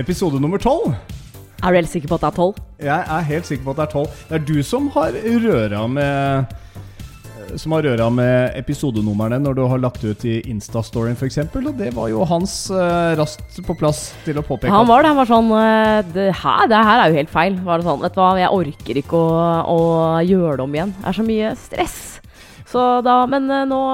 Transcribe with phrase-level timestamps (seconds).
[0.00, 0.94] Episode nummer tolv.
[1.62, 2.60] Er du helt sikker på at det er tolv?
[2.80, 4.14] Jeg er helt sikker på at det er tolv.
[4.30, 5.12] Det er du som har
[5.44, 6.58] røra med
[7.60, 11.36] som har røra med episodenumrene når du har lagt ut i Instastoryen f.eks.
[11.52, 14.72] Og det var jo hans uh, raskt på plass til å påpeke.
[14.72, 15.12] Han var det.
[15.12, 17.60] Han var sånn eh, det her, det her er jo helt feil.
[17.68, 19.38] Var det sånn, vet du hva, Jeg orker ikke å,
[19.76, 19.78] å
[20.24, 20.96] gjøre det om igjen.
[21.02, 22.00] Det er så mye stress.
[22.72, 23.84] Så da, Men nå,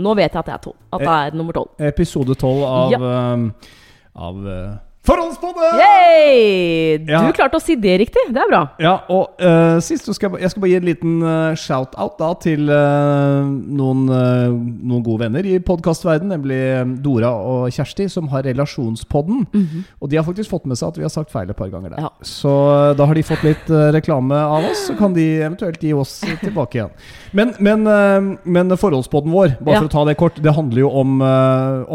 [0.00, 0.80] nå vet jeg at det er tolv.
[0.88, 1.74] At det er nummer tolv.
[1.92, 3.16] Episode tolv av, Ja.
[3.36, 3.50] um,
[4.16, 4.46] av
[5.08, 5.78] Forholdspodden!
[5.80, 6.98] Yay!
[7.00, 7.22] Du Ja.
[7.32, 8.26] klarte å si det riktig.
[8.28, 8.60] Det er bra.
[8.82, 12.28] Ja, og uh, sist skal jeg, jeg skal bare gi en liten uh, shout-out da
[12.42, 19.46] til uh, noen, noen gode venner i podkastverdenen, nemlig Dora og Kjersti, som har Relasjonspodden.
[20.02, 21.94] Og de har faktisk fått med seg at vi har sagt feil et par ganger
[21.94, 22.04] der.
[22.04, 22.12] Ja.
[22.28, 22.52] Så
[22.98, 26.82] da har de fått litt reklame av oss, så kan de eventuelt gi oss tilbake
[26.82, 26.92] igjen.
[27.36, 27.88] Men, men,
[28.44, 29.82] men forholdspodden vår, bare Ja.
[29.82, 31.18] for å ta det kort, det handler jo om,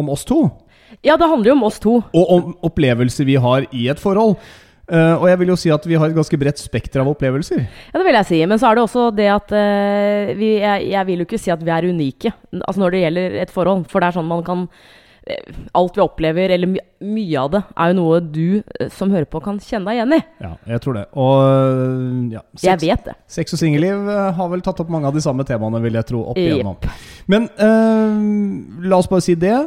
[0.01, 0.47] om oss to.
[1.03, 1.97] Ja, det handler jo om oss to.
[2.15, 4.37] Og om opplevelser vi har i et forhold.
[4.83, 7.61] Uh, og jeg vil jo si at vi har et ganske bredt spekter av opplevelser.
[7.63, 8.39] Ja, det vil jeg si.
[8.51, 11.53] Men så er det også det at uh, vi, jeg, jeg vil jo ikke si
[11.53, 13.85] at vi er unike altså når det gjelder et forhold.
[13.91, 14.65] For det er sånn man kan
[15.23, 19.27] eh, Alt vi opplever, eller my mye av det, er jo noe du som hører
[19.27, 20.19] på, kan kjenne deg igjen i.
[20.43, 21.03] Ja, jeg tror det.
[21.19, 23.15] Og ja, sex, Jeg vet det.
[23.39, 26.25] sex og singelliv har vel tatt opp mange av de samme temaene, vil jeg tro.
[26.31, 26.75] opp igjennom.
[26.79, 27.31] igjennom.
[27.31, 29.57] Men uh, la oss bare si det.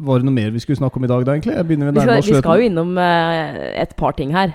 [0.00, 1.56] Var det noe mer vi skulle snakke om i dag, da, egentlig?
[1.68, 4.54] Vi skal, vi skal jo innom eh, et par ting her.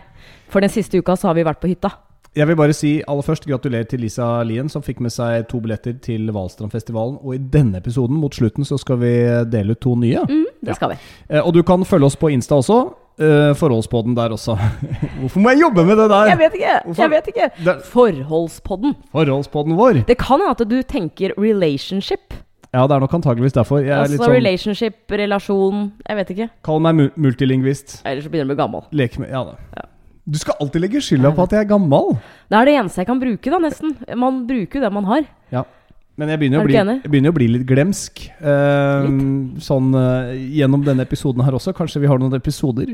[0.50, 1.92] For den siste uka så har vi vært på hytta.
[2.36, 5.62] Jeg vil bare si aller først gratulerer til Lisa Lien, som fikk med seg to
[5.64, 7.16] billetter til Valstrandfestivalen.
[7.24, 9.14] Og i denne episoden, mot slutten, så skal vi
[9.48, 10.26] dele ut to nye.
[10.28, 10.76] Mm, det Ja.
[10.76, 10.98] skal vi.
[11.30, 12.82] Eh, og du kan følge oss på Insta også.
[13.16, 14.58] Uh, Forholdspodden der også.
[15.22, 16.26] Hvorfor må jeg jobbe med det der?
[16.26, 16.74] Jeg vet ikke!
[16.84, 17.02] Hvorfor?
[17.02, 17.76] Jeg vet ikke.
[17.86, 18.96] Forholdspodden.
[19.12, 20.02] forholdspodden vår.
[20.08, 22.34] Det kan hende at du tenker relationship.
[22.76, 23.80] Ja, det er nok antageligvis derfor.
[23.80, 26.48] Jeg er Altså litt sånn relationship, relasjon Jeg vet ikke.
[26.68, 28.02] Kall meg mu multilingvist.
[28.04, 28.88] Ellers så begynner du å bli gammel.
[29.00, 29.86] Lek med Ja da.
[30.26, 32.16] Du skal alltid legge skylda på at jeg er gammel.
[32.50, 33.92] Det er det eneste jeg kan bruke, da, nesten.
[34.18, 35.28] Man bruker jo det man har.
[36.16, 36.96] Men jeg begynner, Er å du bli, ikke enig?
[37.04, 38.22] jeg begynner å bli litt glemsk.
[38.40, 39.08] Eh,
[39.66, 40.30] sånn eh,
[40.62, 41.74] gjennom denne episoden her også.
[41.76, 42.94] Kanskje vi har noen episoder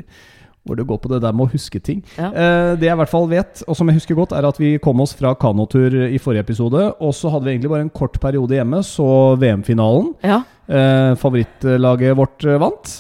[0.67, 2.03] hvor det går på det der med å huske ting.
[2.17, 2.29] Ja.
[2.29, 4.75] Eh, det jeg i hvert fall vet, og som jeg husker godt, er at vi
[4.83, 6.83] kom oss fra kanotur i forrige episode.
[7.01, 9.07] Og så hadde vi egentlig bare en kort periode hjemme, så
[9.41, 10.11] VM-finalen.
[10.25, 10.43] Ja.
[10.69, 12.91] Eh, favorittlaget vårt eh, vant.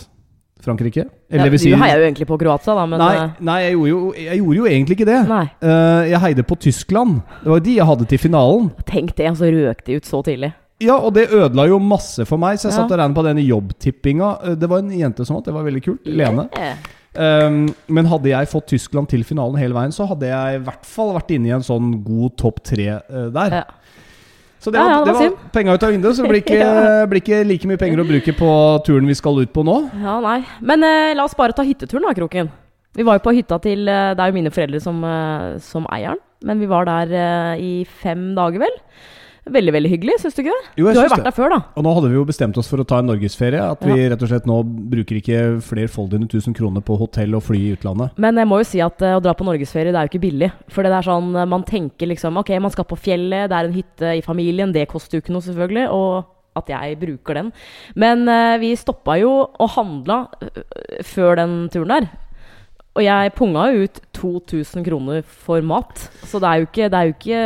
[0.61, 1.07] Frankrike.
[1.31, 3.75] Eller ja, si du heier jo egentlig på Kroatia, da, men Nei, eh, nei jeg,
[3.77, 5.19] gjorde jo, jeg gjorde jo egentlig ikke det.
[5.65, 7.21] Eh, jeg heide på Tyskland.
[7.41, 8.67] Det var jo de jeg hadde til finalen.
[8.89, 10.51] Tenk det, og så røk de ut så tidlig.
[10.81, 12.81] Ja, og det ødela jo masse for meg, så jeg Ja.
[12.81, 14.55] satt og regnet på denne jobbtippinga.
[14.57, 16.05] Det var en jente som vant, det var veldig kult.
[16.05, 16.49] Lene.
[16.57, 16.75] Yeah.
[17.11, 20.85] Um, men hadde jeg fått Tyskland til finalen hele veien, så hadde jeg i hvert
[20.87, 23.61] fall vært inne i en sånn god topp tre uh, der.
[23.61, 23.65] Ja.
[24.61, 26.43] Så det var, ja, ja, det var var penga ut av vinduet, så det blir
[26.43, 27.05] ikke, Ja.
[27.09, 28.49] blir ikke like mye penger å bruke på
[28.85, 29.77] turen vi skal ut på nå.
[30.03, 30.43] Ja, nei.
[30.61, 32.51] Men eh, la oss bare ta hytteturen, da, Kroken.
[32.93, 35.87] Vi var jo på hytta til eh, Det er jo mine foreldre som, eh, som
[35.95, 36.21] eier den.
[36.45, 37.73] Men vi var der eh, i
[38.03, 38.77] fem dager, vel.
[39.49, 40.67] Veldig, veldig hyggelig, syns du ikke det?
[40.77, 41.25] Jo, jeg du har jo vært det.
[41.31, 41.57] der før, da.
[41.73, 43.61] Og nå hadde vi jo bestemt oss for å ta en norgesferie.
[43.73, 44.57] At vi rett og slett nå
[44.93, 48.13] bruker ikke flerfoldige tusen kroner på hotell og fly i utlandet.
[48.21, 50.23] Men jeg må jo si at eh, å dra på norgesferie, det er jo ikke
[50.27, 50.51] billig.
[50.69, 53.71] For det er sånn, eh, man tenker liksom Ok, man skal på fjellet, det er
[53.71, 55.87] en hytte i familien, det koster jo ikke noe, selvfølgelig.
[55.89, 57.53] Og at jeg bruker den.
[57.97, 60.25] Men eh, vi stoppa jo og handla
[61.07, 62.11] før den turen der.
[62.91, 66.05] Og jeg punga jo ut 2000 kroner for mat.
[66.29, 67.43] Så det er jo ikke Det er jo ikke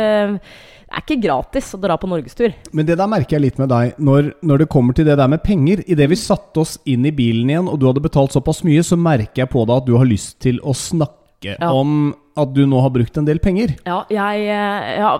[0.86, 2.52] det er ikke gratis å dra på norgestur.
[2.72, 3.96] Men det der merker jeg litt med deg.
[3.98, 7.12] Når, når det kommer til det der med penger Idet vi satte oss inn i
[7.12, 9.96] bilen igjen, og du hadde betalt såpass mye, så merker jeg på deg at du
[9.98, 11.72] har lyst til å snakke Ja.
[11.74, 13.74] om at du nå har brukt en del penger.
[13.86, 15.12] Ja, jeg eh, ja,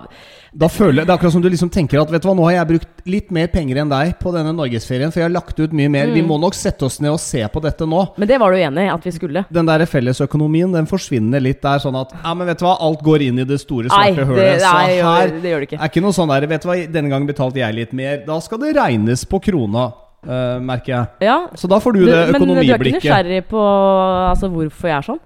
[0.57, 2.53] Da føler Det er akkurat som du liksom tenker at Vet du hva, nå har
[2.59, 5.73] jeg brukt litt mer penger enn deg på denne norgesferien, for jeg har lagt ut
[5.75, 6.07] mye mer.
[6.13, 6.27] Vi Mm.
[6.29, 8.01] må nok sette oss ned og se på dette nå.
[8.17, 9.45] Men det var du enig i at vi skulle?
[9.51, 11.79] Den der fellesøkonomien den forsvinner litt der.
[11.79, 14.25] Sånn at ja, men vet du hva, alt går inn i det store, svarte det,
[14.27, 14.61] hølet.
[14.61, 15.79] Så nei, her det gjør det ikke.
[15.81, 18.23] er ikke noe sånn der Vet du hva, denne gangen betalte jeg litt mer.
[18.27, 19.93] Da skal det regnes på krona,
[20.27, 21.05] Uh, merker jeg.
[21.21, 22.41] Ja, Så da får du, det økonomiblikket.
[22.41, 23.61] Men du er ikke nysgjerrig på
[24.33, 25.19] altså, hvorfor jeg er sånn?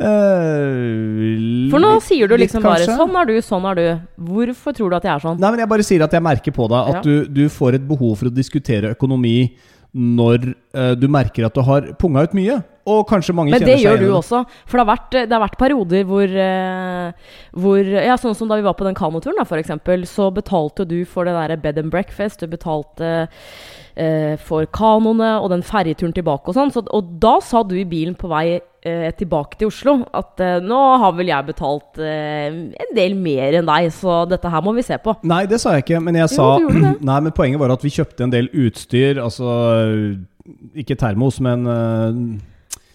[0.00, 4.00] Eh, For nå litt- sier du litt liksom bare 'sånn er du, sånn er du'.
[4.18, 5.38] Hvorfor tror du at jeg er sånn?
[5.38, 7.00] Nei, men jeg bare sier at jeg merker på deg at Ja.
[7.02, 9.52] du, du får et behov for å diskutere økonomi
[9.92, 12.62] når uh, du merker at du har punga ut mye.
[12.86, 14.46] Og kanskje mange Men kjenner det seg gjør Men du gjør du også.
[14.66, 17.12] For det har vært, det har vært perioder hvor, uh,
[17.58, 21.04] hvor Ja, sånn som da vi var på den kanoturen, da, eksempel, så betalte du
[21.04, 22.40] for det derre bed and breakfast.
[22.40, 23.28] Du betalte
[23.98, 26.70] uh, for kanoene og den ferjeturen tilbake og sånn.
[26.72, 28.60] Så, og da sa du i bilen på vei
[29.18, 33.68] tilbake til Oslo at eh, nå har vel jeg betalt eh, en del mer enn
[33.68, 35.14] deg, så dette her må vi se på.
[35.28, 36.46] Nei, det sa jeg ikke, men jeg Jo, sa.
[37.10, 39.50] Nei, men poenget var at vi kjøpte en del utstyr, altså
[40.80, 42.14] Ikke termos, men uh,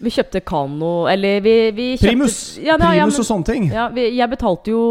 [0.02, 2.40] Vi kjøpte kano Eller vi, vi kjøpte Primus!
[2.60, 3.70] Ja, da, ja, Primus men- og sånne ting.
[3.72, 4.82] Ja, vi, jeg betalte jo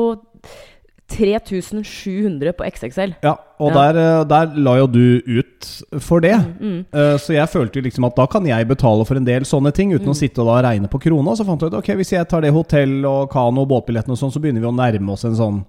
[1.14, 3.14] 3700 på XXL.
[3.22, 3.92] Ja, og Ja.
[3.92, 5.68] Der, eh, der la jo du ut
[6.00, 6.34] for det.
[6.60, 6.84] Mm.
[6.92, 9.92] Eh, Så jeg følte liksom at da kan jeg betale for en del sånne ting
[9.94, 10.12] uten Mm.
[10.12, 11.36] å sitte og da regne på krona.
[11.36, 14.18] Så fant jeg ut ok, hvis jeg tar det hotell og kano og båtbilletten og
[14.18, 15.64] sånn, så begynner vi å nærme oss en sånn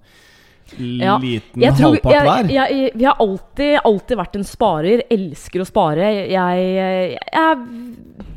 [0.80, 2.48] Ja, liten Jeg tror, halvpart hver.
[2.50, 5.02] jeg, jeg, vi har alltid, alltid vært en sparer.
[5.12, 6.02] Elsker å spare.
[6.26, 7.56] Jeg, jeg, er,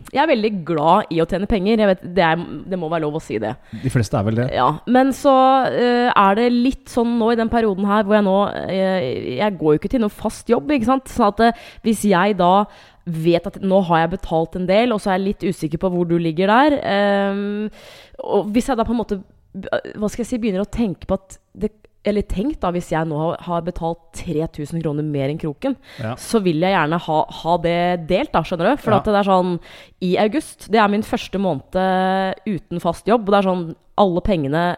[0.09, 1.83] jeg er veldig glad i å tjene penger.
[1.83, 3.53] Jeg vet, det, er, det må være lov å si det.
[3.83, 4.47] De fleste er vel det.
[4.57, 5.35] Ja, Men så
[5.69, 9.01] uh, er det litt sånn nå i den perioden her hvor jeg nå uh,
[9.39, 11.13] Jeg går jo ikke til noe fast jobb, ikke sant.
[11.13, 12.53] Sånn at uh, hvis jeg da
[13.09, 15.93] vet at nå har jeg betalt en del, og så er jeg litt usikker på
[15.93, 16.75] hvor du ligger der
[18.21, 19.17] Og hvis jeg da på en måte
[19.57, 21.71] Hva skal jeg si, begynner å tenke på at det
[22.05, 26.15] eller tenk da, hvis jeg nå har, betalt 3000 kroner mer enn kroken, Ja.
[26.17, 28.83] så vil jeg gjerne ha, ha det delt, da, skjønner du.
[28.83, 29.01] For Ja.
[29.01, 29.59] det er sånn
[30.01, 31.75] I august, det er min første måned
[32.47, 34.77] uten fast jobb, og det er sånn Alle pengene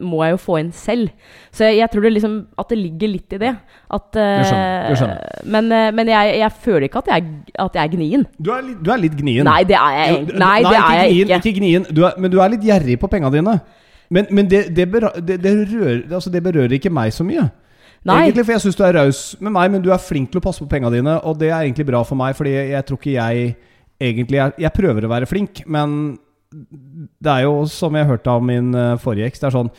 [0.00, 1.10] må jeg jo få inn selv.
[1.52, 3.50] Så jeg, jeg tror det liksom At det ligger litt i det.
[3.92, 5.42] At, uh, jeg skjønner, Jeg skjønner.
[5.44, 7.26] Men, eh, men jeg, jeg føler ikke at jeg,
[7.58, 8.26] at jeg er gnien.
[8.40, 9.44] Du er, litt, du er litt gnien.
[9.44, 11.40] Nei, det er jeg nei, Nei, det er jeg gnien, ikke.
[11.44, 13.58] ikke gnien, du er, men du er litt gjerrig på penga dine.
[14.12, 17.46] Men, men det, det, berører, det, det, rører, altså det berører ikke meg så mye.
[18.04, 18.18] Nei.
[18.26, 20.44] Egentlig, For jeg syns du er raus med meg, men du er flink til å
[20.44, 21.16] passe på penga dine.
[21.24, 23.54] Og det er egentlig bra for meg, fordi jeg, jeg tror ikke jeg
[24.04, 26.16] egentlig er Jeg prøver å være flink, men
[26.52, 29.70] det er jo som jeg hørte av min eh, forrige eks, det er sånn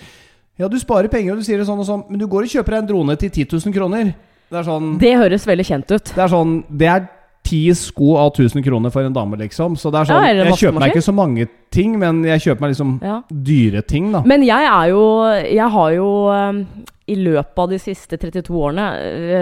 [0.60, 2.51] Ja, du sparer penger, og du sier det sånn og sånn, men du går og
[2.51, 4.12] kjøper deg en drone til 10 000 kroner.
[4.51, 6.12] Det er sånn Det høres veldig kjent ut.
[6.16, 7.07] det er sånn Det er
[7.45, 9.77] ti sko av 1000 kroner for en dame, liksom.
[9.80, 12.44] Så det er sånn Ja, det Jeg kjøper meg ikke så mange ting, men jeg
[12.47, 13.21] kjøper meg liksom Ja.
[13.30, 14.24] dyre ting, da.
[14.25, 15.06] Men jeg er jo
[15.44, 16.65] Jeg har jo um,
[17.07, 18.88] i løpet av de siste 32 årene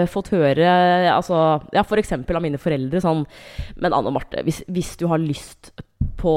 [0.02, 0.68] uh, fått høre
[1.14, 2.12] altså, ja, f.eks.
[2.12, 3.24] av mine foreldre sånn
[3.80, 5.72] Men Anne Marte, hvis, hvis du har lyst
[6.20, 6.34] på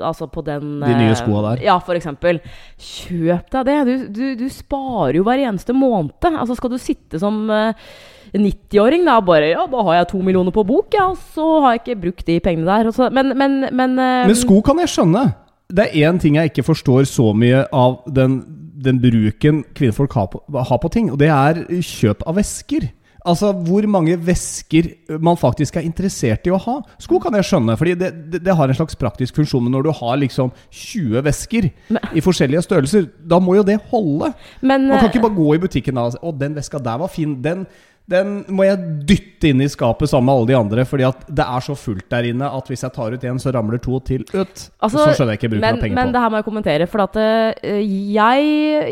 [0.00, 1.64] Altså på den De nye eh, skoa der.
[1.64, 2.40] Ja, eksempel.
[2.78, 3.78] Kjøp deg det.
[3.88, 6.12] Du, du, du sparer jo hver eneste måned.
[6.30, 7.86] Altså Skal du sitte som eh,
[8.34, 11.76] 90-åring da bare Ja, da har jeg to millioner på bok, ja, og så har
[11.76, 12.90] jeg ikke brukt de pengene der.
[12.94, 15.28] Så, men, men, men, uh, Men sko kan jeg skjønne.
[15.74, 18.42] Det er én ting jeg ikke forstår så mye av den,
[18.84, 22.90] den bruken kvinnfolk har på, har på ting, og det er kjøp av vesker.
[23.24, 24.90] Altså hvor mange vesker
[25.24, 26.74] man faktisk er interessert i å ha.
[27.00, 29.64] Sko kan jeg skjønne, fordi det, det, det har en slags praktisk funksjon.
[29.64, 31.70] Men når du har liksom 20 vesker
[32.12, 34.34] i forskjellige størrelser, da må jo det holde.
[34.60, 37.00] men, Man kan eh, ikke bare gå i butikken og si 'Å, den veska der
[37.00, 37.40] var fin'.
[37.40, 37.64] Den,
[38.10, 38.76] den må jeg
[39.08, 42.04] dytte inn i skapet sammen med alle de andre, fordi at det er så fullt
[42.12, 44.64] der inne at hvis jeg tar ut en, så ramler to til ut.
[44.84, 46.12] Altså, så skjønner jeg ikke bruken men, av penger men på.
[46.16, 46.88] det her må jeg kommentere.
[46.92, 48.50] For at uh, jeg,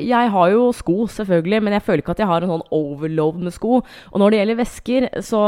[0.08, 3.42] jeg har jo sko, selvfølgelig, men jeg føler ikke at jeg har en sånn overload
[3.44, 3.82] med sko.
[3.82, 5.42] Og når det gjelder vesker, så,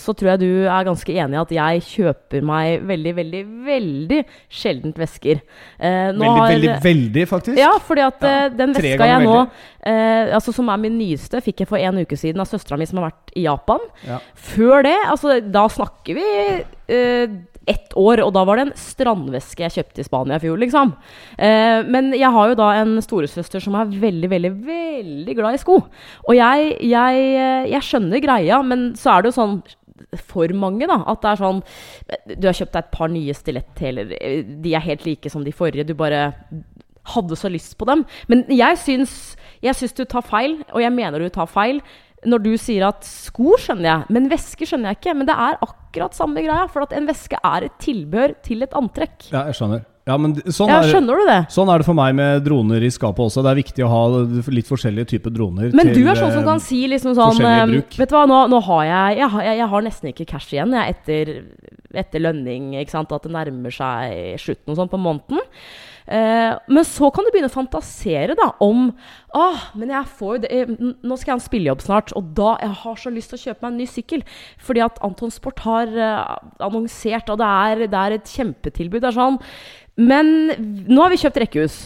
[0.00, 4.22] så tror jeg du er ganske enig i at jeg kjøper meg veldig, veldig, veldig
[4.48, 5.44] sjeldent vesker.
[5.76, 7.58] Uh, Veldig, har- veldig, veldig, faktisk.
[7.60, 9.70] Ja, fordi at eh, den veska jeg nå veldig.
[9.86, 12.86] Eh, Altså Som er min nyeste, fikk jeg for en uke siden av søstera mi
[12.88, 13.80] som har vært i Japan.
[14.08, 14.20] Ja.
[14.34, 16.26] Før det, altså da snakker vi
[16.92, 17.34] eh,
[17.70, 20.94] ett år, og da var det en strandveske jeg kjøpte i Spania i fjor, liksom.
[21.38, 25.60] Eh, men jeg har jo da en storesøster som er veldig, veldig, veldig glad i
[25.62, 25.76] sko.
[26.26, 29.56] Og jeg, jeg, eh, jeg skjønner greia, men så er det jo sånn
[30.26, 30.98] for mange, da.
[31.06, 31.60] At det er sånn
[32.34, 34.10] Du har kjøpt deg et par nye stiletthæler.
[34.18, 35.86] eh, De er helt like som de forrige.
[35.86, 36.32] Du bare
[37.14, 38.02] hadde så lyst på dem.
[38.30, 39.14] Men jeg syns,
[39.62, 41.80] jeg syns du tar feil, og jeg mener du tar feil.
[42.22, 45.14] Når du sier at sko skjønner jeg, men væske skjønner jeg ikke.
[45.18, 48.76] Men det er akkurat samme greia, for at en veske er et tilbehør til et
[48.78, 49.30] antrekk.
[49.32, 49.82] ja, jeg skjønner.
[50.06, 51.40] Ja, men sånn, Ja, er, skjønner du det?
[51.54, 53.42] sånn er det for meg med droner i skapet også.
[53.46, 54.00] Det er viktig å ha
[54.50, 55.68] litt forskjellige typer droner.
[55.78, 57.94] Men til, du er sånn som eh, kan si liksom sånn eh, bruk.
[58.00, 60.50] Vet du hva, nå, nå har jeg jeg, har- jeg jeg har nesten ikke cash
[60.56, 61.30] igjen jeg, etter,
[61.94, 62.74] etter lønning.
[62.82, 65.38] At det nærmer seg slutten og sånn på måneden.
[66.06, 68.88] Eh, men så kan du begynne å fantasere da om
[69.38, 72.56] ah, men jeg får det, eh, Nå skal jeg ha en spillejobb snart, og da
[72.58, 74.26] jeg har så lyst til å kjøpe meg en ny sykkel.
[74.62, 79.02] Fordi at Anton Sport har eh, annonsert, og det er, det er et kjempetilbud.
[79.02, 79.40] Det er sånn.
[80.00, 80.32] Men
[80.88, 81.80] nå har vi kjøpt rekkehus.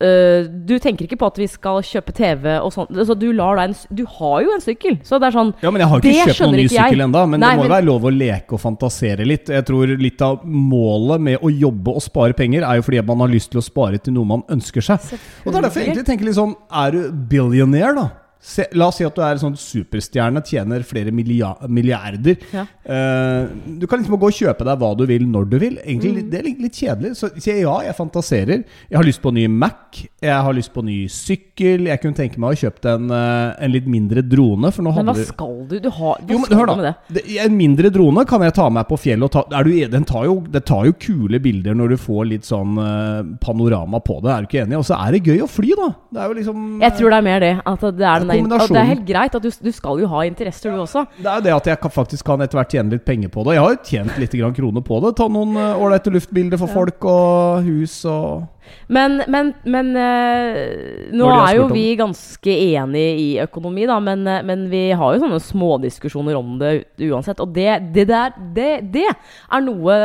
[0.00, 2.86] Eh, du tenker ikke på at vi skal kjøpe TV og sånn.
[2.88, 6.00] Altså, du, du har jo en sykkel, så det er sånn Ja, men Jeg har
[6.00, 8.56] ikke kjøpt noen ny sykkel ennå, men Nei, det må men- være lov å leke
[8.56, 9.52] og fantasere litt.
[9.52, 13.20] Jeg tror Litt av målet med å jobbe og spare penger er jo fordi man
[13.26, 15.04] har lyst til å spare til noe man ønsker seg.
[15.44, 18.08] Og det er derfor jeg egentlig tenker litt sånn Er du billionaire, da?
[18.40, 22.38] Se, la oss si at du er en sånn superstjerne, tjener flere milliard, milliarder.
[22.56, 22.64] Ja.
[22.88, 25.76] Uh, du kan liksom gå og kjøpe deg hva du vil, når du vil.
[25.84, 26.30] Egentlig, Mm.
[26.30, 27.10] Det er litt, kjedelig.
[27.18, 28.62] Så sier jeg ja, jeg fantaserer.
[28.90, 30.00] Jeg har lyst på ny Mac.
[30.22, 31.86] Jeg har lyst på ny sykkel.
[31.90, 34.70] Jeg kunne tenke meg å kjøpe en, eh, en litt mindre drone.
[34.70, 35.78] Men hva skal du?
[35.80, 36.76] Du har, hva jo, men hør da.
[36.76, 37.24] med det?
[37.44, 39.24] En mindre drone kan jeg ta med på fjellet.
[39.28, 42.28] Og ta, er du, den tar jo, det tar jo kule bilder når du får
[42.32, 44.32] litt sånn eh, panorama på det.
[44.32, 44.78] Er du ikke enig?
[44.80, 45.90] Og så er det gøy å fly, da.
[46.10, 47.54] Det er jo liksom Jeg tror det er mer det.
[47.64, 50.24] At det er, den at det er helt greit at du, du skal jo ha
[50.28, 51.04] interesser, du også.
[51.18, 53.56] Det er det at jeg kan, faktisk kan etter hvert tjene litt penger på det.
[53.56, 55.14] Jeg har jo tjent litt kroner på det.
[55.18, 58.46] Ta noen eh, ålreite luftbilder for folk og hus og
[58.90, 64.42] Men, men, men eh, nå er jo vi ganske enige i økonomi, da, men, eh,
[64.46, 66.72] men vi har jo sånne smådiskusjoner om det
[67.08, 67.42] uansett.
[67.42, 69.98] Og det, det der, det, det er noe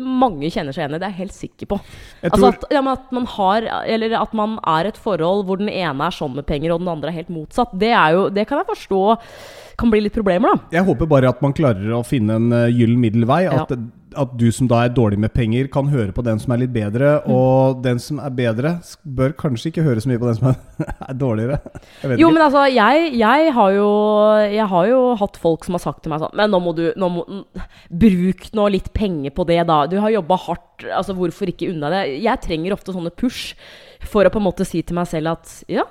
[0.00, 1.80] mange kjenner seg igjen i, det er jeg helt sikker på.
[2.20, 5.70] Jeg Altså at, ja, at man har Eller at man er et forhold hvor den
[5.72, 7.72] ene er sånn med penger, og den andre er helt motsatt.
[7.80, 9.02] Det, jo, det kan jeg forstå
[9.80, 10.76] kan bli litt problemer, da.
[10.78, 13.42] jeg håper bare at man klarer å finne en eh, gyllen middelvei.
[13.46, 13.64] Ja.
[13.64, 13.72] At,
[14.18, 16.72] at du som da er dårlig med penger, kan høre på den som er litt
[16.74, 17.16] bedre.
[17.24, 17.34] Mm.
[17.34, 20.58] Og den som er bedre, bør kanskje ikke høre så mye på den som er,
[21.08, 21.60] er dårligere.
[22.04, 22.32] Jo, ikke.
[22.36, 23.90] men altså, jeg, jeg, har jo,
[24.46, 26.84] jeg har jo hatt folk som har sagt til meg sånn Men nå må du
[26.98, 27.24] nå må,
[28.02, 29.84] Bruk nå litt penger på det, da.
[29.90, 30.66] Du har jobba hardt.
[30.88, 32.04] Altså, hvorfor ikke unna det?
[32.24, 33.54] Jeg trenger ofte sånne push
[34.08, 35.84] for å på en måte si til meg selv at ja,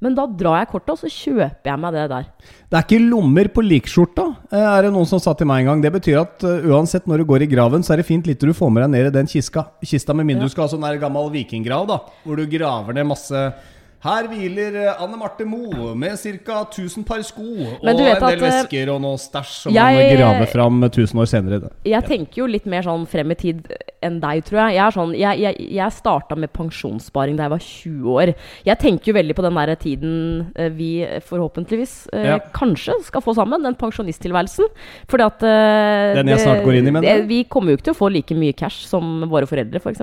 [0.00, 2.28] men da drar jeg kortet, og så kjøper jeg meg det der.
[2.70, 5.72] Det er ikke lommer på likskjorta, eh, er det noen som sa til meg en
[5.74, 5.82] gang.
[5.84, 8.40] Det betyr at eh, uansett når du går i graven, så er det fint litt
[8.40, 9.66] du får med deg ned i den kiska.
[9.84, 10.14] kista.
[10.16, 10.48] Med mindre Ja.
[10.48, 11.98] du skal ha sånn der gammel vikinggrav, da.
[12.24, 13.52] Hvor du graver ned masse
[14.00, 16.62] Her hviler eh, Anne Marte Moe med ca.
[16.64, 20.16] 1000 par sko og en del at, eh, vesker og noe stæsj som jeg- man
[20.16, 21.70] graver fram 1000 år senere.
[21.84, 23.66] Jeg tenker jo litt mer sånn frem i tid
[24.02, 24.76] enn deg, tror jeg.
[24.78, 28.34] Jeg, er sånn, jeg, jeg, jeg starta med pensjonssparing da jeg var 20 år.
[28.64, 30.14] Jeg tenker jo veldig på den der tiden
[30.56, 30.90] eh, vi
[31.28, 32.38] forhåpentligvis eh, Ja.
[32.56, 34.64] kanskje skal få sammen, den pensjonisttilværelsen.
[35.10, 37.26] Fordi at eh, Den jeg snart går inn i, mener du?
[37.28, 40.00] Vi kommer jo ikke til å få like mye cash som våre foreldre, f.eks.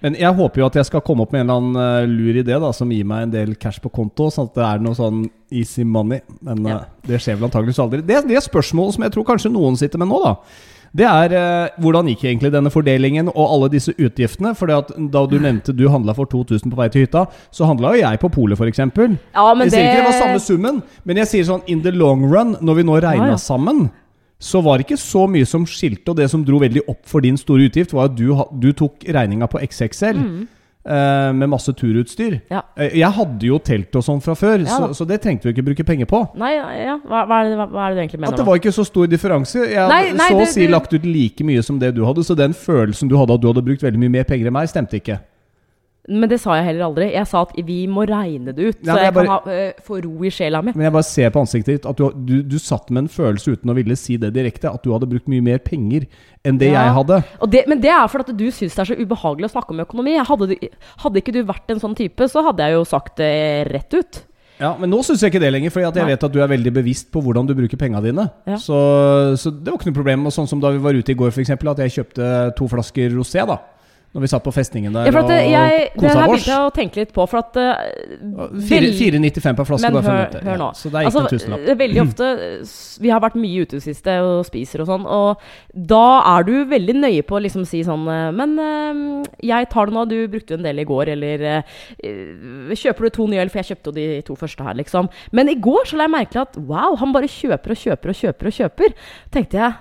[0.00, 2.40] Men jeg håper jo at jeg skal komme opp med en eller annen eh, lur
[2.42, 4.96] idé da, som gir meg en del cash på konto, sånn at det er noe
[4.98, 6.22] sånn easy money.
[6.42, 6.78] Men Ja.
[6.86, 8.00] eh, det skjer vel antakeligvis aldri.
[8.06, 10.34] Det, det spørsmålet som jeg tror kanskje noen sitter med nå, da.
[10.96, 14.54] Det er eh, hvordan gikk egentlig denne fordelingen og alle disse utgiftene?
[14.56, 18.00] For da du nevnte du handla for 2000 på vei til hytta, så handla jo
[18.00, 18.78] jeg på polet f.eks.
[18.80, 21.82] Ja, men Jeg sier det ikke det var samme summen, men jeg sier sånn in
[21.84, 23.42] the long run, når vi nå regna Ja, ja.
[23.42, 23.90] sammen,
[24.40, 26.14] så var det ikke så mye som skilte.
[26.14, 28.30] Og det som dro veldig opp for din store utgift, var at du,
[28.60, 30.22] du tok regninga på XXL.
[30.86, 32.38] Eh, med masse turutstyr.
[32.50, 32.62] Ja.
[32.76, 35.54] Eh, Jeg hadde jo telt og sånn fra før, Ja så, så det trengte vi
[35.56, 36.22] ikke bruke penger på.
[36.38, 38.48] Nei, ja, hva, hva, er det, hva, hva er det du egentlig mener At det
[38.48, 39.66] var ikke så stor differanse.
[39.66, 42.36] Jeg Nei, nei, så å si lagt ut like mye som det du hadde, så
[42.38, 45.00] den følelsen du hadde at du hadde brukt veldig mye mer penger enn meg, stemte
[45.02, 45.20] ikke.
[46.08, 47.08] Men det sa jeg heller aldri.
[47.14, 49.56] Jeg sa at vi må regne det ut, Ja, så jeg, jeg, bare, kan ha,
[49.72, 50.74] uh, få ro i sjela mi.
[50.76, 53.56] Men jeg bare ser på ansiktet ditt at du, du, du satt med en følelse
[53.56, 56.06] uten å ville si det direkte, at du hadde brukt mye mer penger
[56.46, 56.86] enn det Ja.
[56.86, 57.18] jeg hadde.
[57.50, 59.82] Det, men det er fordi at du syns det er så ubehagelig å snakke om
[59.82, 60.14] økonomi.
[60.30, 60.56] Hadde,
[61.02, 63.34] hadde ikke du vært en sånn type, så hadde jeg jo sagt det
[63.72, 64.22] rett ut.
[64.56, 66.06] Ja, Men nå syns jeg ikke det lenger, for jeg Nei.
[66.14, 68.24] vet at du er veldig bevisst på hvordan du bruker penga dine.
[68.48, 68.56] Ja.
[68.56, 68.76] Så,
[69.36, 70.28] så det var ikke noe problem.
[70.30, 73.12] Og sånn som da vi var ute i går, f.eks., at jeg kjøpte to flasker
[73.12, 73.44] rosé.
[73.44, 73.58] da
[74.14, 76.70] Når vi satt på festningen der Ja, det, jeg, og det her begynte jeg å
[76.72, 79.90] tenke litt på, for at uh, Fire- 4,95 per flaske.
[79.92, 80.68] Men hør, nå.
[80.68, 81.66] Ja, så det er ikke Altså, en tusenlapp.
[81.68, 82.28] er veldig ofte
[83.04, 85.42] Vi har vært mye ute i det siste og spiser og sånn, og
[85.92, 86.04] da
[86.36, 89.96] er du veldig nøye på å liksom si sånn eh, Men uh, jeg tar det
[89.96, 93.42] nå, du brukte jo en del i går, eller eh, eh, Kjøper du to nye
[93.44, 95.10] øl, for jeg kjøpte jo de to første her, liksom.
[95.36, 98.12] Men i går så la jeg merke til at wow, han bare kjøper og kjøper
[98.12, 98.96] og kjøper og kjøper.
[99.34, 99.76] Tenkte jeg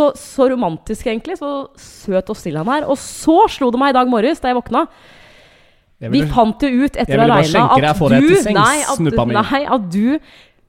[0.00, 1.38] så, så romantisk, egentlig.
[1.40, 2.88] Så søt og stille han er.
[2.88, 4.86] Og så slo det meg i dag morges, da jeg våkna.
[6.00, 7.80] Jeg Vi fant jo ut etter å ha regna at
[8.24, 8.30] du
[9.36, 10.06] nei, at du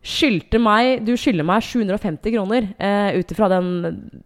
[0.01, 3.67] skyldte meg Du skylder meg 750 kroner eh, ut ifra den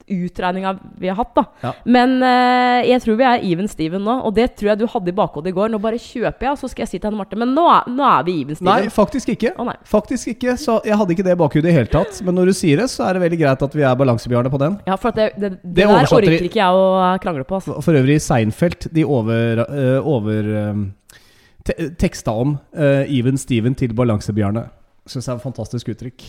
[0.07, 1.43] utregninga vi har hatt, da.
[1.63, 1.71] Ja.
[1.83, 5.11] Men eh, jeg tror vi er even Steven nå, og det tror jeg du hadde
[5.11, 5.73] i bakhodet i går.
[5.73, 8.05] Nå bare kjøper jeg, så skal jeg si til henne Marte Men nå er, nå
[8.07, 8.71] er vi even Steven.
[8.71, 9.51] Nei, faktisk ikke.
[9.59, 9.75] Oh, nei.
[9.89, 12.21] Faktisk ikke, så Jeg hadde ikke det i bakhodet i hele tatt.
[12.25, 14.61] Men når du sier det, så er det veldig greit at vi er balansebjørnene på
[14.61, 14.79] den.
[14.87, 17.59] Ja, for det, det, det, Det der orker ikke jeg å krangle på.
[17.59, 17.81] Altså.
[17.83, 21.19] For øvrig, Seinfeld de over, eh, over eh,
[21.67, 24.67] te teksta om eh, Even Steven til balansebjørne.
[25.05, 26.25] Syns jeg er et fantastisk uttrykk.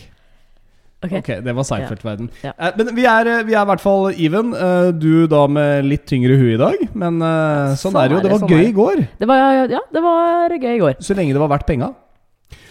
[1.05, 1.11] Ok.
[1.19, 2.29] Ok, det var Seinfeld-verden.
[2.41, 2.55] Ja.
[2.57, 4.53] Eh, men vi er, eh, vi er i hvert fall even.
[4.57, 6.73] Eh, du da med litt tyngre hue i dag.
[6.97, 8.21] Men sånn, Sånn er det jo.
[8.25, 9.03] Det var sånn gøy i går.
[9.19, 10.97] Det var, ja, det var gøy i går.
[10.99, 11.93] Så lenge det var verdt penga.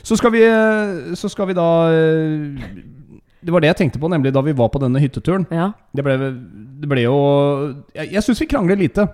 [0.02, 0.42] Så skal vi
[1.18, 1.90] Så skal vi da
[3.42, 5.46] Det var det jeg tenkte på, nemlig da vi var på denne hytteturen.
[5.50, 5.72] Ja.
[5.94, 6.16] Det ble,
[6.80, 7.16] det ble jo
[7.94, 9.06] Jeg, jeg syns vi krangler lite.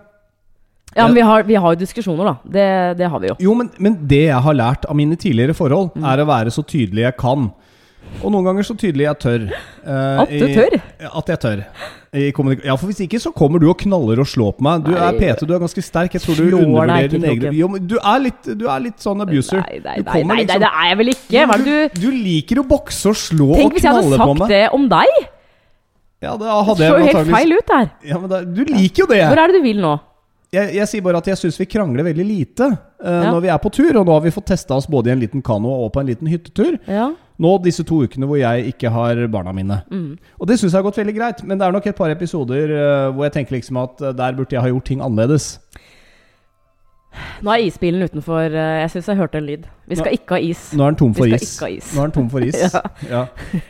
[0.97, 2.35] Ja, men vi har, vi har jo diskusjoner, da.
[2.45, 2.69] Det,
[2.99, 3.37] det har vi jo.
[3.41, 6.05] Jo, men, men det jeg har lært av mine tidligere forhold, Mm.
[6.13, 7.51] er å være så tydelig jeg kan.
[8.21, 9.45] Og noen ganger så tydelig jeg tør.
[9.87, 10.75] Uh, At du i- tør?
[11.17, 11.63] At jeg tør.
[12.13, 12.27] I
[12.67, 14.83] ja, for hvis ikke så kommer du og knaller og slår på meg.
[14.85, 15.33] Du er Nei.
[15.33, 16.13] PT, du er ganske sterk.
[16.13, 19.23] Jeg tror du Slår undervurderer din egen Jo, du er litt, du er litt sånn
[19.25, 19.63] abuser.
[19.63, 21.47] Nei, nei, Du nei, kommer nei, nei, liksom- det er jeg vel ikke.
[21.47, 24.17] Hva er det du, du liker å bokse og slå Tenk og hvis jeg hadde
[24.21, 25.09] sagt det om deg!
[26.23, 27.91] Ja, Det hadde så jeg jo helt feil ut der.
[28.13, 29.23] Ja, men da, du liker jo det.
[29.25, 29.97] Hvor er det du vil nå?
[30.53, 33.31] Jeg, jeg sier bare at jeg syns vi krangler veldig lite uh, Ja.
[33.33, 33.89] når vi er på tur.
[33.97, 36.11] Og nå har vi fått testa oss både i en liten kano og på en
[36.13, 36.77] liten hyttetur.
[36.85, 37.09] Ja.
[37.41, 39.81] Nå disse to ukene hvor jeg ikke har barna mine.
[39.89, 40.19] Mm.
[40.39, 41.41] Og det syns jeg har gått veldig greit.
[41.49, 44.37] Men det er nok et par episoder uh, hvor jeg tenker liksom at eh, der
[44.37, 45.55] burde jeg ha gjort ting annerledes.
[47.43, 48.47] Nå er isbilen utenfor.
[48.55, 49.67] eh, Jeg syns jeg hørte en lyd.
[49.89, 50.63] Vi skal ikke ha is.
[50.79, 51.43] Nå er den tom for is.
[51.69, 51.93] is.
[51.95, 52.57] Nå er den tom for is.
[52.63, 52.83] Ja.
[53.11, 53.23] ja.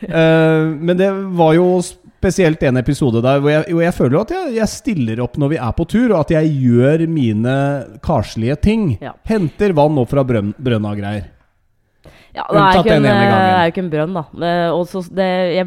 [0.07, 4.31] Uh, men det var jo spesielt en episode der hvor jeg, hvor jeg føler at
[4.37, 7.55] jeg, jeg stiller opp når vi er på tur, og at jeg gjør mine
[8.05, 8.93] karslige ting.
[9.03, 9.17] Ja.
[9.27, 11.31] Henter vann opp fra brønn, brønna og greier.
[12.33, 14.53] Ja, det er, ikke en, eh, er jo ikke en brønn, da.
[14.73, 15.67] Og så det, jeg,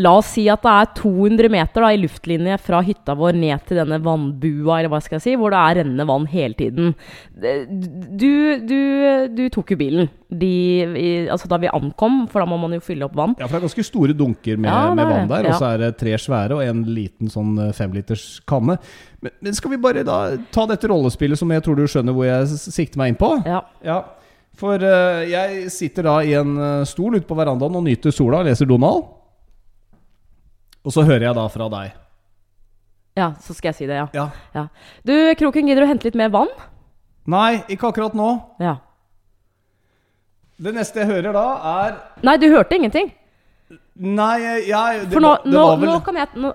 [0.00, 3.66] la oss si at det er 200 meter da, i luftlinje fra hytta vår ned
[3.68, 6.94] til denne vannbua, eller hva skal jeg si, hvor det er rennende vann hele tiden.
[7.36, 8.32] Du,
[8.66, 8.80] du,
[9.34, 10.52] du tok jo bilen de,
[10.94, 13.34] i, altså da vi ankom, for da må man jo fylle opp vann.
[13.40, 15.72] Ja, for det er ganske store dunker med, Ja, med vann der, der, og så
[15.72, 18.78] er det tre svære og en liten sånn eh, femliters kanne.
[19.20, 20.20] Men, men skal vi bare da
[20.54, 23.34] ta dette rollespillet som jeg tror du skjønner hvor jeg sikter meg inn på?
[23.48, 23.64] Ja.
[23.84, 23.98] Ja,
[24.60, 28.42] for uh, jeg sitter da i en eh, stol ute på verandaen og nyter sola
[28.42, 29.08] og leser Donald.
[30.84, 31.96] Og så hører jeg da fra deg.
[33.16, 34.06] ja, så skal jeg si det, ja.
[34.16, 34.26] Ja.
[34.56, 34.66] ja.
[35.04, 36.52] Du, Kroken, gidder du å hente litt mer vann?
[37.28, 38.30] Nei, ikke akkurat nå.
[38.62, 38.78] Ja.
[40.60, 41.46] Det neste jeg hører da,
[41.84, 43.12] er Nei, du hørte ingenting.
[44.00, 46.50] Nei, jeg det, For nå, det nå, vel nå, kan jeg, nå,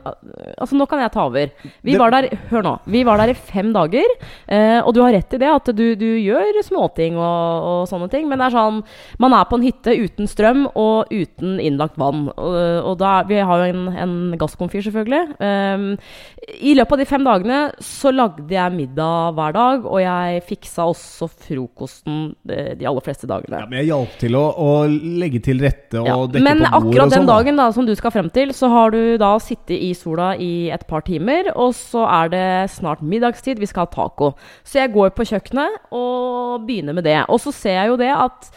[0.58, 1.52] altså nå kan jeg ta over.
[1.86, 2.72] Vi Det- var der Hør nå.
[2.90, 4.06] Vi var der i fem dager.
[4.50, 8.10] Eh, og du har rett i det, at du, du gjør småting og, og sånne
[8.10, 8.26] ting.
[8.28, 8.80] Men det er sånn
[9.22, 12.30] Man er på en hytte uten strøm og uten innlagt vann.
[12.34, 12.58] Og,
[12.90, 15.38] og da Vi har jo en, en gasskomfyr, selvfølgelig.
[15.40, 20.42] Eh, I løpet av de fem dagene så lagde jeg middag hver dag, og jeg
[20.50, 23.62] fiksa også frokosten de, de aller fleste dagene.
[23.62, 27.02] ja, Men jeg hjalp til å, å legge til rette og Ja, dekke på bord
[27.06, 27.28] og sånn.
[27.36, 27.44] Da.
[27.44, 30.70] dagen da, som du skal frem til, så har du da sittet i sola i
[30.74, 34.32] et par timer, og så er det snart middagstid, vi skal ha taco.
[34.64, 37.20] Så jeg går på kjøkkenet og begynner med det.
[37.30, 38.50] Og så ser jeg jo det at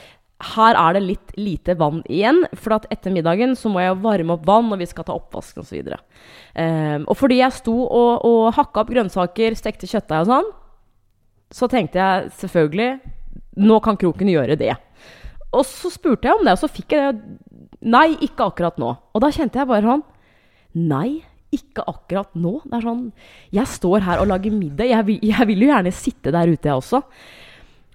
[0.54, 4.36] her er det litt lite vann igjen, for at etter middagen så må jeg varme
[4.36, 5.80] opp vann, og vi skal ta oppvasken osv.
[5.82, 6.02] Og,
[6.54, 10.52] um, og fordi jeg sto og, og hakka opp grønnsaker, stekte kjøttdeig og sånn,
[11.58, 13.14] så tenkte jeg selvfølgelig
[13.58, 14.70] Nå kan kroken gjøre det.
[15.50, 17.38] Og så spurte jeg om det, og så fikk jeg det.
[17.86, 18.94] Nei, ikke akkurat nå.
[19.14, 20.06] Og da kjente jeg bare sånn
[20.78, 21.20] Nei,
[21.54, 22.58] ikke akkurat nå.
[22.66, 23.04] Det er sånn
[23.54, 24.90] Jeg står her og lager middag.
[24.90, 27.02] Jeg vil, jeg vil jo gjerne sitte der ute, jeg også.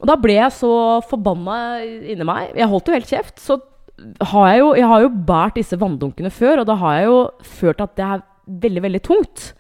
[0.04, 0.74] Og da ble jeg så
[1.08, 2.56] forbanna inni meg.
[2.60, 3.40] Jeg holdt jo helt kjeft.
[3.40, 3.60] Så
[4.34, 7.20] har jeg jo Jeg har jo båret disse vanndunkene før, og da har jeg jo
[7.60, 8.26] følt at det er
[8.66, 9.52] veldig, veldig tungt.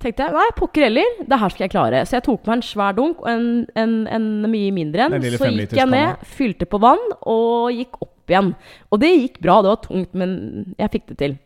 [0.00, 1.98] Tenkte jeg, nei, pokker heller, det her skal jeg klare.
[2.08, 3.44] Så jeg tok meg en svær dunk og en,
[3.76, 5.26] en, en mye mindre en.
[5.36, 8.54] Så gikk jeg ned, fylte på vann og gikk opp igjen.
[8.88, 9.58] Og det gikk bra.
[9.60, 10.32] Det var tungt, men
[10.78, 11.36] jeg fikk det til.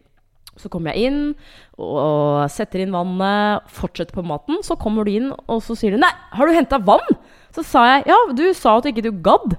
[0.61, 1.21] Så kommer jeg inn
[1.83, 4.63] og setter inn vannet, fortsetter på maten.
[4.63, 7.19] Så kommer du inn, og så sier du 'Nei, har du henta vann?'
[7.51, 9.59] Så sa jeg 'Ja, du sa at ikke du gadd'.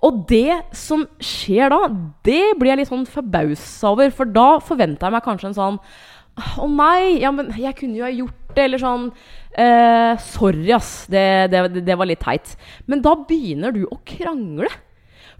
[0.00, 1.88] Og det som skjer da,
[2.24, 4.08] det blir jeg litt sånn forbausa over.
[4.10, 5.78] For da forventa jeg meg kanskje en sånn
[6.40, 9.08] 'Å nei, ja, men jeg kunne jo ha gjort det', eller sånn
[9.54, 11.06] eh, 'Sorry, ass.
[11.10, 12.56] Det, det, det var litt teit'.
[12.86, 14.70] Men da begynner du å krangle.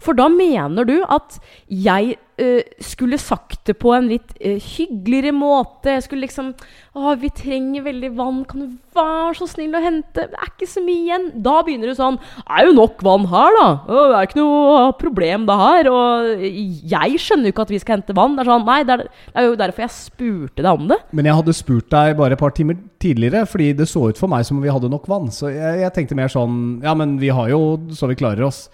[0.01, 1.37] For da mener du at
[1.69, 5.93] jeg uh, skulle sagt det på en litt uh, hyggeligere måte.
[5.97, 6.53] Jeg skulle liksom
[6.91, 8.41] Å, vi trenger veldig vann.
[8.49, 10.25] Kan du være så snill å hente?
[10.27, 11.27] Det er ikke så mye igjen.
[11.45, 13.67] Da begynner du sånn er jo nok vann her, da.
[13.87, 15.91] Det er ikke noe problem, det her.
[15.93, 16.43] Og
[16.91, 18.35] jeg skjønner jo ikke at vi skal hente vann.
[18.35, 20.99] Det er sånn Nei, det er, det er jo derfor jeg spurte deg om det.
[21.15, 24.31] Men jeg hadde spurt deg bare et par timer tidligere, fordi det så ut for
[24.31, 25.31] meg som om vi hadde nok vann.
[25.33, 27.61] Så jeg, jeg tenkte mer sånn Ja, men vi har jo
[27.95, 28.65] så vi klarer oss.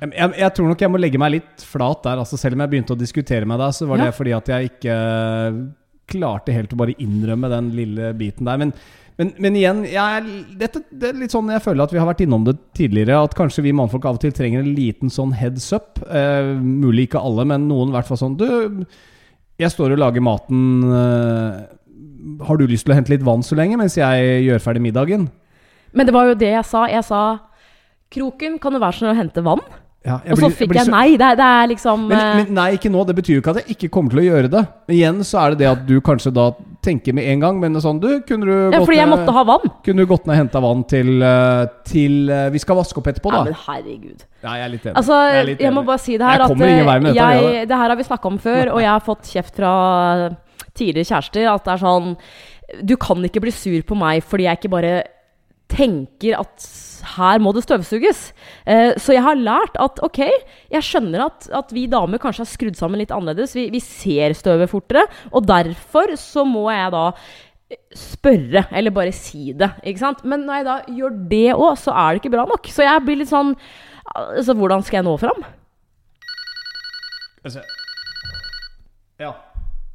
[0.00, 2.22] Jeg, jeg, tror nok jeg må legge meg litt flat der.
[2.22, 4.08] Altså Selv om jeg begynte å diskutere med deg, så var Ja.
[4.08, 4.96] det fordi at jeg ikke
[6.10, 8.58] klarte helt å bare innrømme den lille biten der.
[8.58, 8.72] Men,
[9.20, 12.24] men, men igjen, jeg, dette, det er litt sånn jeg føler at vi har vært
[12.24, 13.20] innom det tidligere.
[13.28, 16.00] At kanskje vi mannfolk av og til trenger en liten sånn heads up.
[16.08, 18.48] Eh, mulig ikke alle, men noen i hvert fall sånn Du,
[19.60, 20.64] jeg står og lager maten.
[20.88, 21.60] Eh,
[22.48, 25.28] har du lyst til å hente litt vann så lenge mens jeg gjør ferdig middagen?
[25.92, 26.86] Men det var jo det jeg sa.
[26.88, 27.22] Jeg sa
[28.10, 29.62] Kroken, kan du være så snill å hente vann?
[30.00, 31.10] Ja, Og så fikk jeg så- nei.
[31.20, 33.04] Det, det er liksom Men, eh, men nei, ikke nå.
[33.06, 34.62] Det betyr jo ikke at jeg ikke kommer til å gjøre det.
[34.88, 36.46] Men igjen så er det det at du kanskje da
[36.82, 39.44] tenker med en gang, men sånn Du, kunne du Ja, fordi jeg ned- måtte ha
[39.44, 39.68] vann.
[39.84, 43.04] Kunne du gått ned og henta vann til, eh, til eh, Vi skal vaske opp
[43.12, 43.44] etterpå, Ja, da.
[43.44, 44.24] men herregud.
[44.42, 44.96] Ja, jeg er litt enig.
[44.96, 47.14] Altså, jeg, er jeg, må bare si det her Jeg at dette, jeg,
[47.52, 50.30] jeg, det her har vi snakka om før, og jeg har fått kjeft fra
[50.72, 52.16] tidligere kjærester at det er sånn
[52.86, 55.04] Du kan ikke bli sur på meg fordi jeg ikke bare
[55.68, 56.56] tenker at
[57.16, 58.22] her må det støvsuges.
[58.68, 60.22] Eh, så jeg har lært at ok,
[60.72, 63.54] jeg skjønner at, at vi damer kanskje er skrudd sammen litt annerledes.
[63.56, 67.04] Vi, vi ser støvet fortere, og derfor så må jeg da
[67.94, 69.70] spørre, eller bare si det.
[69.86, 70.24] ikke sant?
[70.26, 72.66] Men når jeg da gjør det òg, så er det ikke bra nok.
[72.72, 73.54] Så jeg blir litt sånn
[74.10, 75.44] Altså, hvordan skal jeg nå fram?
[79.22, 79.30] Ja.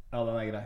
[0.08, 0.62] Ja, den er grei.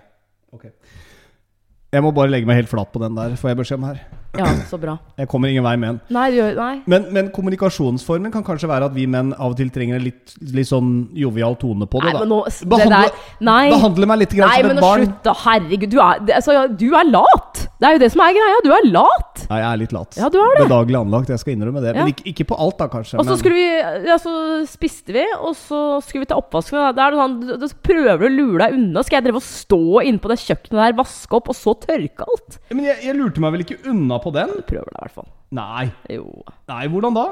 [1.90, 3.96] Jeg må bare legge meg helt flat på den der, får jeg beskjed om her.
[4.38, 4.92] Ja, så bra.
[5.18, 5.96] Jeg kommer ingen vei med den.
[6.14, 6.74] Nei, du Nei.
[6.86, 10.36] Men, men kommunikasjonsformen kan kanskje være at vi menn av og til trenger en litt,
[10.54, 12.12] litt sånn jovial tone på det.
[12.12, 13.64] Nei, da men nå det Behandle, der Nei.
[13.74, 15.02] behandle meg litt grann Nei, som men et barn.
[15.08, 15.34] slutt, da.
[15.42, 15.90] Herregud.
[15.90, 17.59] Du er, altså, du er lat!
[17.80, 18.56] Det er jo det som er greia.
[18.60, 19.38] Du er lat!
[19.48, 20.16] Nei, jeg er litt lat.
[20.20, 20.64] Ja, du er det.
[20.68, 21.94] Bedagelig anlagt, jeg skal innrømme det.
[21.96, 22.02] Ja.
[22.04, 23.16] Men ikke, ikke på alt, da, kanskje.
[23.22, 24.34] Og så skulle vi Ja, så
[24.68, 26.76] spiste vi, og så skulle vi ta oppvasken.
[26.76, 29.02] Da da det sånn du- du prøver du å lure deg unna.
[29.02, 32.28] Skal jeg drive og stå inne på det kjøkkenet der, vaske opp, og så tørke
[32.28, 32.58] alt?
[32.70, 34.48] Men jeg, jeg lurte meg vel ikke unna på den?
[34.60, 35.30] Du prøver deg i hvert fall.
[35.50, 35.88] Nei.
[36.10, 36.28] Jo.
[36.68, 37.26] Nei, hvordan da?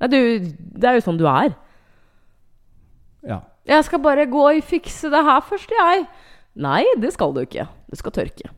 [0.00, 0.18] Nei, du,
[0.80, 1.52] det er jo sånn du er.
[3.24, 3.42] Ja.
[3.68, 6.06] Jeg skal bare gå og fikse det her først, jeg.
[6.56, 7.68] Nei, det skal du ikke.
[7.90, 8.50] Du skal tørke.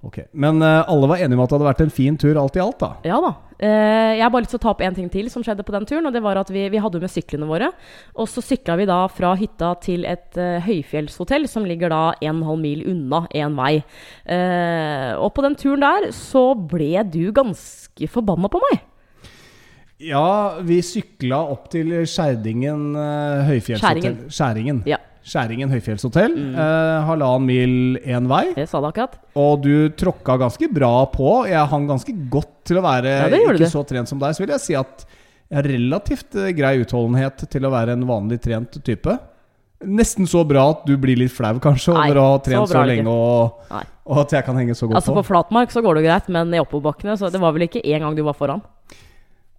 [0.00, 0.18] Ok.
[0.32, 2.62] Men eh, alle var enige om at det hadde vært en fin tur alt i
[2.64, 2.90] alt, da.
[3.04, 3.34] Ja da.
[3.60, 5.74] Eh, jeg har bare lyst til å ta opp en ting til som skjedde på
[5.74, 6.08] den turen.
[6.08, 7.68] Og det var at vi, vi hadde med syklene våre.
[8.16, 12.62] Og så sykla vi da fra hytta til et eh, høyfjellshotell som ligger da 1,5
[12.62, 13.74] mil unna én vei.
[15.20, 18.80] Og på den turen der så ble du ganske forbanna på meg.
[20.00, 24.00] Ja, vi sykla opp til Skjerdingen høyfjellshotell.
[24.00, 24.32] Skjæringen.
[24.32, 24.82] Skjæringen.
[24.88, 26.32] Ja, Skjæringen høyfjellshotell.
[26.32, 26.54] Mm.
[26.56, 28.54] Eh, halvannen mil én vei.
[28.56, 29.18] jeg sa det akkurat.
[29.36, 31.46] Og du tråkka ganske bra på.
[31.50, 33.72] Jeg hang ganske godt til å være Ja, ikke det.
[33.72, 34.34] så trent som deg.
[34.36, 35.04] Så vil jeg si at
[35.50, 39.18] jeg har relativt eh, grei utholdenhet til å være en vanlig trent type.
[39.80, 42.74] Nesten så bra at du blir litt flau, kanskje, Nei, over å ha trent så,
[42.74, 43.70] bra så lenge og,
[44.12, 45.22] og at jeg kan henge så godt Altså på.
[45.22, 48.04] På flatmark så går det greit, men i oppoverbakkene så Det var vel ikke én
[48.04, 48.60] gang du var foran?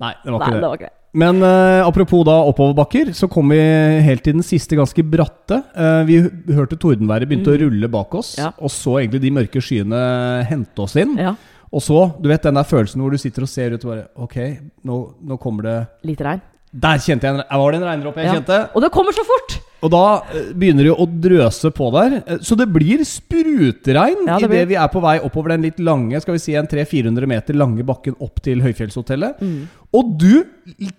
[0.02, 0.70] Nei, det var Nei, ikke det det.
[0.72, 0.98] var ikke det.
[1.22, 3.60] Men eh, apropos da oppoverbakker, så kom vi
[4.06, 5.58] helt til den siste ganske bratte.
[5.76, 8.44] Eh, vi hø- hørte tordenværet begynte å rulle bak oss, Mm.
[8.46, 8.52] Ja.
[8.58, 10.00] og så egentlig de mørke skyene
[10.48, 11.18] hente oss inn.
[11.20, 11.36] Ja.
[11.72, 14.08] Og så, du vet den der følelsen hvor du sitter og ser ut og bare
[14.20, 14.36] Ok,
[14.84, 16.42] nå, nå kommer det Litt regn.
[16.74, 18.34] Der kjente jeg en, var det en regndråpe jeg Ja.
[18.40, 18.58] kjente.
[18.76, 19.60] Og det kommer så fort!
[19.82, 22.18] Og da eh, begynner det å drøse på der.
[22.22, 25.82] Eh, Så det blir sprutregn Ja, det idet vi er på vei oppover den litt
[25.82, 29.42] lange, skal vi si en 300-400 meter lange bakken opp til høyfjellshotellet.
[29.42, 29.66] Mm.
[29.98, 30.44] Og du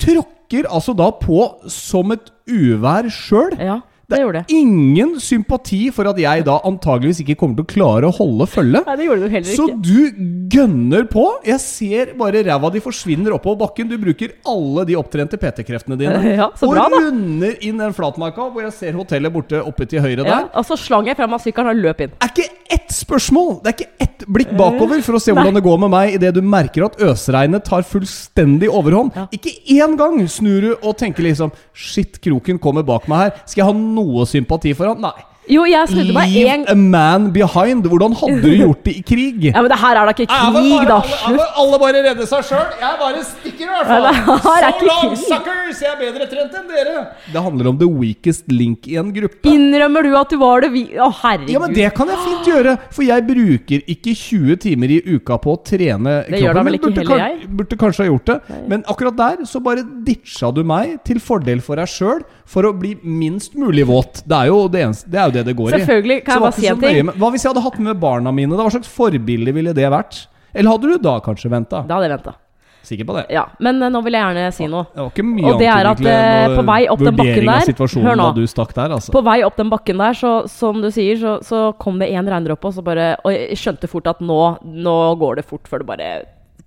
[0.02, 1.40] tråkker altså da på
[1.70, 3.54] som et uvær sjøl.
[3.62, 4.54] Ja, Det det gjorde det.
[4.58, 8.82] ingen sympati for at jeg da antageligvis ikke kommer til å klare å holde følge.
[8.86, 9.56] Nei, det gjorde du heller ikke.
[9.56, 11.24] Så du gønner på.
[11.46, 13.88] Jeg ser bare ræva di forsvinner oppover bakken.
[13.88, 16.18] Du bruker alle de opptrente PT-kreftene dine.
[16.42, 16.98] Ja, så og bra, da.
[17.06, 20.46] runder inn den flatmarka hvor jeg ser hotellet borte oppe til høyre Ja, der.
[20.56, 22.14] og så slang jeg frem av sykkelen og løp inn.
[22.16, 23.50] Det er ikke ett spørsmål!
[23.62, 26.34] Det er ikke ett blikk bakover for å se hvordan det går med meg idet
[26.36, 29.16] du merker at øsregnet tar fullstendig overhånd.
[29.16, 29.26] Ja.
[29.34, 33.36] Ikke én gang snur du og tenker liksom Shit, kroken kommer bak meg her.
[33.46, 35.02] Skal jeg ha noe sympati for han?
[35.02, 35.31] Nei.
[35.50, 37.82] Jo, jeg snudde meg Leave en a man behind.
[37.90, 39.48] Hvordan hadde du gjort det i krig?
[39.50, 40.98] Ja, men det her er da ikke krig, bare- da.
[41.02, 41.40] Slutt.
[41.40, 42.68] alle- Alle bare redde seg sjøl.
[42.78, 44.02] Jeg bare stikker, i hvert fall.
[44.02, 45.18] Ja, det so long, krig.
[45.26, 45.80] suckers!
[45.82, 47.06] Jeg er bedre trent enn dere.
[47.32, 49.42] Det handler om the weakest link i en gruppe.
[49.50, 50.84] Innrømmer du at du var det vi...
[50.94, 51.50] Å, herregud.
[51.50, 55.38] Ja, men Det kan jeg fint gjøre, for jeg bruker ikke 20 timer i uka
[55.42, 57.50] på å trene Det gjør da vel ikke burde, heller kan- jeg?
[57.58, 58.38] burde kanskje ha gjort det.
[58.68, 62.72] Men akkurat der så bare ditcha du meg til fordel for deg sjøl, for å
[62.78, 64.22] bli minst mulig våt.
[64.28, 65.80] Det er jo det, eneste, det, er jo det det går i.
[65.80, 67.10] Selvfølgelig kan jeg bare si en ting.
[67.16, 68.54] Hva hvis jeg hadde hatt med barna mine?
[68.54, 68.62] Da?
[68.68, 70.26] Hva slags forbilde ville det vært?
[70.54, 71.82] Eller hadde du da kanskje venta?
[71.88, 72.34] Da hadde jeg venta.
[72.82, 73.26] Sikker på det?
[73.30, 74.88] Ja, men eh, nå vil jeg gjerne si noe.
[74.90, 78.02] Det var ikke mye Og det er at, eh, på vei opp den bakken der-
[78.02, 78.26] Hør nå.
[78.34, 79.14] du stakk der, altså.
[79.14, 82.26] På vei opp den bakken der, så, som du sier, så, så kom det en
[82.26, 85.84] regndråpe, og så bare Og jeg skjønte fort at nå, nå går det fort før
[85.84, 86.10] det bare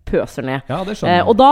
[0.05, 0.61] pøser ned.
[0.69, 1.51] Ja, det skjønner Eh, og da,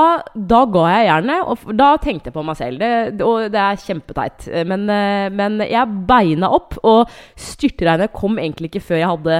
[0.53, 2.79] da ga jeg jernet, og da tenkte jeg på meg selv.
[2.83, 4.47] Det, og det er kjempeteit.
[4.51, 9.39] Eh, Men, eh, men jeg beina opp, og styrtregnet kom egentlig ikke før jeg hadde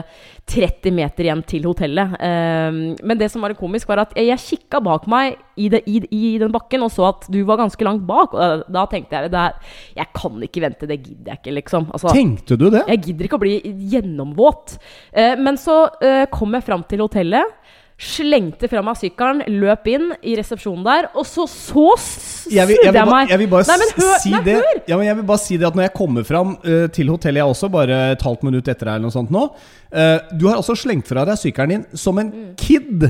[0.54, 2.16] 30 meter igjen til hotellet.
[2.20, 5.84] Eh, men det som var komisk, var at jeg, jeg kikka bak meg i, det,
[5.88, 8.34] i, i den bakken og så at du var ganske langt bak.
[8.34, 9.56] Og da, tenkte jeg det er,
[10.02, 11.88] jeg kan ikke vente, det gidder jeg ikke, liksom.
[11.94, 12.84] Altså, Tenkte du det?
[12.90, 13.56] jeg gidder ikke å bli
[13.94, 14.78] gjennomvåt.
[15.14, 17.60] Eh, men så eh, kom jeg fram til hotellet.
[18.00, 22.50] Slengte fra meg sykkelen, løp inn i resepsjonen der, og så så snudde
[22.90, 23.30] jeg meg.
[23.30, 24.80] jeg vil bare Nei, men hør, si nei, det hør!
[24.90, 27.44] ja, men Jeg vil bare si det at når jeg kommer fram uh, til hotellet,
[27.44, 30.58] jeg også, bare et halvt minutt etter deg eller noe sånt nå uh, Du har
[30.58, 32.56] altså slengt fra deg sykkelen din som en Mm.
[32.58, 33.06] kid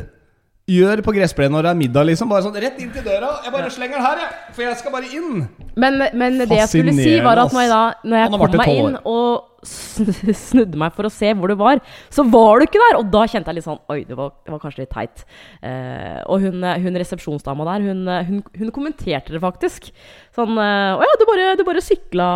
[0.69, 2.29] gjør på gressplenen når det er middag, liksom.
[2.31, 3.31] Bare sånn rett inn til døra.
[3.43, 4.53] Jeg bare slenger den her, jeg.
[4.55, 5.41] For jeg skal bare inn.
[5.75, 8.71] Men, men det jeg skulle si, var at når jeg, da, når jeg kom meg
[8.77, 9.49] inn og
[10.43, 11.79] snudde meg for å se hvor du var,
[12.11, 12.97] så var du ikke der!
[12.99, 15.23] Og da kjente jeg litt sånn Oi, det var, det var kanskje litt teit.
[15.63, 19.87] Eh, og hun, hun resepsjonsdama der, hun, hun, hun kommenterte det faktisk.
[20.35, 22.27] Sånn eh, Å ja, du bare, du bare sykla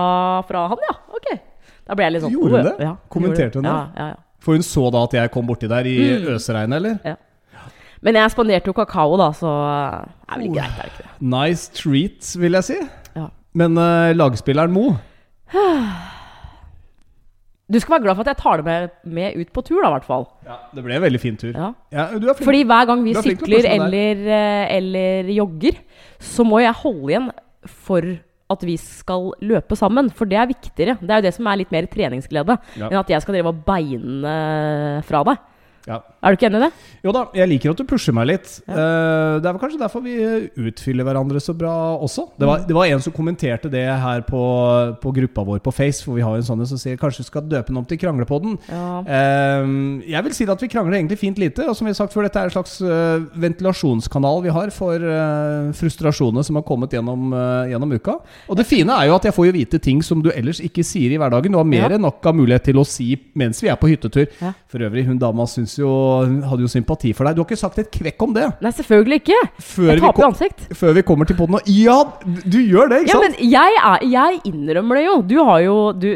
[0.48, 0.96] fra han, ja?
[1.20, 1.30] Ok.
[1.88, 2.76] Da ble jeg litt sånn Gjorde hun det?
[2.88, 3.76] Ja, Kommenterte hun det?
[3.76, 4.24] Ja, ja, ja.
[4.44, 6.28] For hun så da at jeg kom borti der i Mm.
[6.38, 7.18] øsregnet, eller?
[8.06, 11.14] Men jeg spanderte jo kakao, da, så det er vel greit, er det ikke det?
[11.34, 12.78] Nice treat, vil jeg si.
[13.18, 13.28] Ja.
[13.58, 14.92] Men uh, lagspilleren Mo
[17.68, 19.90] Du skal være glad for at jeg tar det med, med ut på tur, da,
[19.90, 20.24] i hvert fall.
[20.48, 21.52] ja, Det ble en veldig fin tur.
[21.52, 21.74] Ja.
[21.92, 22.06] Ja.
[22.40, 25.76] Fordi hver gang vi er sykler eller, eh, eller jogger,
[26.24, 27.28] så må jeg holde igjen
[27.68, 28.08] for
[28.56, 30.08] at vi skal løpe sammen.
[30.16, 30.96] For det er viktigere.
[31.02, 32.56] Det er jo det som er litt mer treningsglede.
[32.80, 34.38] Enn at jeg skal drive og beine
[35.04, 35.44] fra deg.
[35.88, 36.02] Ja.
[36.20, 36.88] Er du ikke enig i det?
[37.06, 38.50] Jo da, jeg liker at du pusher meg litt.
[38.68, 38.76] Ja.
[38.76, 40.16] Eh, det er vel kanskje derfor vi
[40.68, 41.72] utfyller hverandre så bra
[42.04, 42.26] også.
[42.36, 44.42] Det var, det var en som kommenterte det her på,
[45.00, 47.46] på gruppa vår på Face, for vi har en sånn som sier kanskje vi skal
[47.48, 48.58] døpe den om til Kranglepodden.
[48.68, 48.90] Ja.
[49.08, 49.70] Eh,
[50.12, 51.70] jeg vil si at vi krangler egentlig fint lite.
[51.72, 55.08] Og som vi har sagt før, dette er en slags eh, ventilasjonskanal vi har for
[55.78, 57.32] frustrasjoner som har kommet gjennom,
[57.72, 58.18] gjennom uka.
[58.52, 60.84] Og det fine er jo at jeg får jo vite ting som du ellers ikke
[60.86, 61.56] sier i hverdagen.
[61.56, 64.28] Du har mer enn nok av mulighet til å si mens vi er på hyttetur.
[64.68, 65.92] For øvrig, hun dama syns jo
[66.50, 67.36] hadde jo sympati for deg.
[67.38, 69.40] Du har ikke sagt et kvekk om det Nei, selvfølgelig ikke.
[69.60, 70.66] før, Jeg vi, taper ansikt.
[70.80, 71.60] før vi kommer til poden.
[71.72, 73.38] Ja, du gjør det, ikke Ja, sant?
[73.40, 75.16] men jeg, er, jeg innrømmer det jo.
[75.34, 76.08] Du har jo du,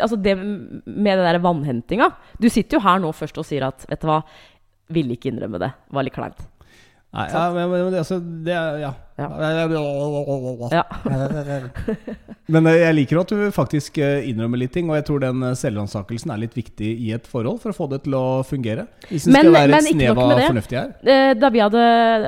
[0.00, 2.10] Altså, det med den der vannhentinga
[2.40, 4.22] Du sitter jo her nå først og sier at Vet du hva,
[4.90, 5.68] ville ikke innrømme det.
[5.94, 6.40] Var litt kleint.
[7.10, 8.90] Nei, ja, men, men, altså, det er Ja.
[9.20, 9.26] Ja.
[12.50, 15.52] Men jeg liker at du faktisk eh, innrømmer litt ting, og jeg tror den eh,
[15.58, 18.86] selvransakelsen er litt viktig i et forhold for å få det til å fungere.
[19.10, 20.46] Hvis det Men- skal være men et ikke snev nok av med det.
[20.50, 20.92] fornuftig her.
[21.14, 21.82] Eh, da, vi hadde,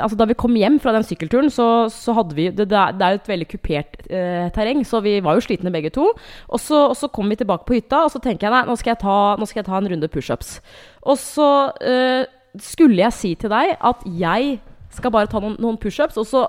[0.04, 3.16] altså da vi kom hjem fra den sykkelturen, så, så hadde vi Det, det er
[3.16, 6.10] jo et veldig kupert eh, terreng, så vi var jo slitne begge to.
[6.50, 8.76] Og så, og så kom vi tilbake på hytta, og så tenker jeg nei, nå
[8.78, 10.58] skal jeg ta, nå skal jeg ta en runde pushups.
[11.06, 11.48] Og så
[11.80, 12.26] eh,
[12.60, 14.60] skulle jeg si til deg at jeg
[14.96, 16.46] skal bare ta noen, noen pushups, og så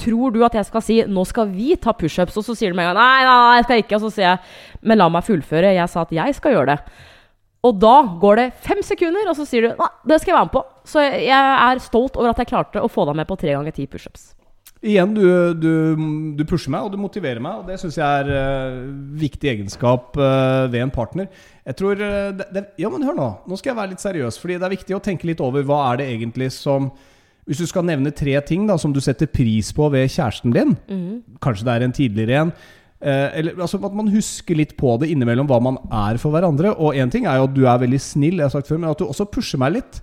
[0.00, 2.74] Tror du at jeg skal si 'nå skal vi ta pushups', og så sier du
[2.74, 4.38] med en gang 'nei, nei, jeg skal ikke', og så sier jeg
[4.82, 6.82] 'men la meg fullføre', jeg sa at jeg skal gjøre det'.
[7.62, 10.48] Og da går det fem sekunder, og så sier du 'nei, det skal jeg være
[10.50, 10.66] med på'.
[10.84, 11.30] Så jeg
[11.70, 14.34] er stolt over at jeg klarte å få deg med på tre ganger ti pushups.
[14.82, 15.72] Igjen, du, du,
[16.34, 18.80] du pusher meg, og du motiverer meg, og det syns jeg er uh,
[19.14, 21.28] viktig egenskap uh, ved en partner.
[21.62, 23.28] Jeg tror uh, det, det, Ja, men hør nå.
[23.46, 25.84] Nå skal jeg være litt seriøs, fordi det er viktig å tenke litt over hva
[25.92, 26.90] er det egentlig som
[27.48, 30.76] Hvis du skal nevne tre ting da som du setter pris på ved kjæresten din,
[31.42, 32.52] kanskje det er en tidligere en
[33.02, 36.76] eh, eller altså At man husker litt på det innimellom hva man er for hverandre.
[36.78, 38.92] Og én ting er jo at du er veldig snill, jeg har sagt før, men
[38.92, 40.00] at du også pusher meg litt.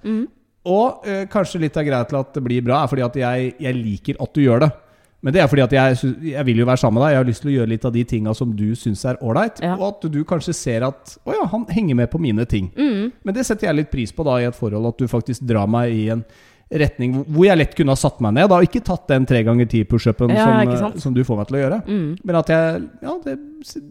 [0.68, 3.56] Og eh, kanskje litt av greia til at det blir bra, er fordi at jeg,
[3.64, 4.72] jeg liker at du gjør det.
[5.20, 7.14] Men det er fordi at jeg, jeg vil jo være sammen med deg.
[7.14, 9.60] Jeg har lyst til å gjøre litt av de tinga som du syns er ålreit.
[9.64, 9.74] Ja.
[9.76, 12.70] Og at du kanskje ser at å ja, han henger med på mine ting.
[12.78, 13.10] Mm.
[13.28, 15.68] Men det setter jeg litt pris på da i et forhold, at du faktisk drar
[15.72, 16.24] meg i en
[16.72, 18.50] retning hvor- jeg lett kunne ha satt meg ned.
[18.50, 21.58] Da, ikke tatt den tre ganger ti-pushupen Ja, som, eh, som du får meg til
[21.58, 21.80] å gjøre.
[21.88, 22.18] Mm.
[22.24, 23.38] Men at jeg, ja, det,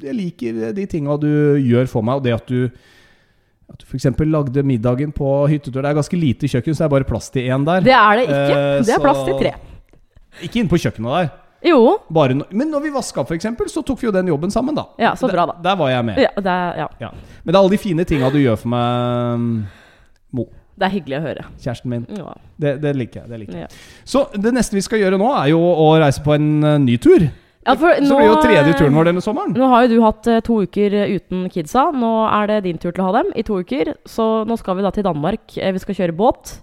[0.02, 2.70] jeg liker de tinga du gjør for meg, og det at du
[3.68, 4.06] at du f.eks.
[4.24, 5.82] lagde middagen på hyttetur.
[5.82, 7.82] Det er ganske lite kjøkken, så det er bare plass til én der.
[7.84, 8.38] Det er det ikke.
[8.56, 9.52] Eh, Det er plass til tre.
[10.40, 11.30] Ikke inne på kjøkkenet der.
[11.68, 11.98] Jo.
[12.08, 14.86] No men når vi vaska f.eks., så tok vi jo den jobben sammen, da.
[14.98, 15.52] Ja, så bra, da.
[15.58, 16.16] Der, der var jeg med.
[16.16, 16.88] Ja, det ja.
[17.00, 17.10] Ja.
[17.44, 19.66] Men det er alle de fine tinga du gjør for meg,
[20.32, 20.44] Mo.
[20.78, 21.44] Det er hyggelig å høre.
[21.58, 22.06] Kjæresten min.
[22.16, 22.32] Ja.
[22.62, 23.30] Det, det liker jeg.
[23.32, 23.68] det liker jeg Ja.
[24.06, 26.96] Så det neste vi skal gjøre nå, er jo å reise på en uh, ny
[27.02, 27.26] tur.
[27.66, 29.52] Ja, Så nå- blir jo tredje turen vår denne sommeren.
[29.58, 31.88] Nå har jo du hatt uh, to uker eh, uten kidsa.
[31.92, 33.90] Nå er det din tur til å ha dem i to uker.
[34.08, 35.58] Så nå skal vi da til Danmark.
[35.58, 36.54] Eh, Vi skal kjøre båt.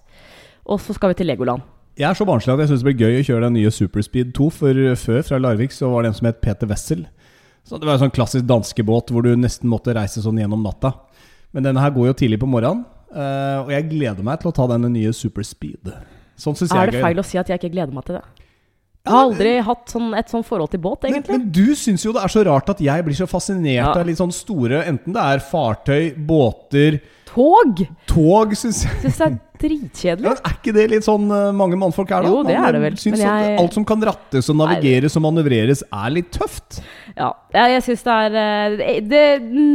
[0.66, 1.62] Og så skal vi til Legoland.
[1.96, 4.32] Jeg er så barnslig at jeg syns det blir gøy å kjøre den nye Superspeed
[4.36, 4.48] 2.
[4.52, 7.06] For før, fra Larvik, så var det en som het Peter Wessel.
[7.66, 10.90] Så det var en sånn klassisk danskebåt hvor du nesten måtte reise sånn gjennom natta.
[11.54, 12.82] Men denne her går jo tidlig på morgenen,
[13.16, 15.92] eh, og jeg gleder meg til å ta denne nye Superspeed.
[16.36, 17.06] Sånn syns jeg Er er det gøy.
[17.08, 18.24] feil å si at jeg ikke gleder meg til det?
[19.06, 21.36] Jeg har aldri hatt sånn, et sånn forhold til båt, Men, egentlig.
[21.38, 24.00] men du syns jo det er så rart at jeg blir så fascinert Ja.
[24.00, 27.00] av litt sånn store Enten det er fartøy, båter,
[27.36, 27.82] Tog!
[28.08, 30.24] tog syns jeg Syns det er dritkjedelig.
[30.24, 32.32] Ja, men er ikke det litt sånn eh, mange mannfolk er, da?
[32.32, 33.50] Jo, det Man, er det vel, Syns jeg...
[33.52, 36.80] at alt som kan rattes og navigeres og manøvreres, er litt tøft.
[37.16, 39.22] Ja, jeg, jeg syns det er eh, det, det,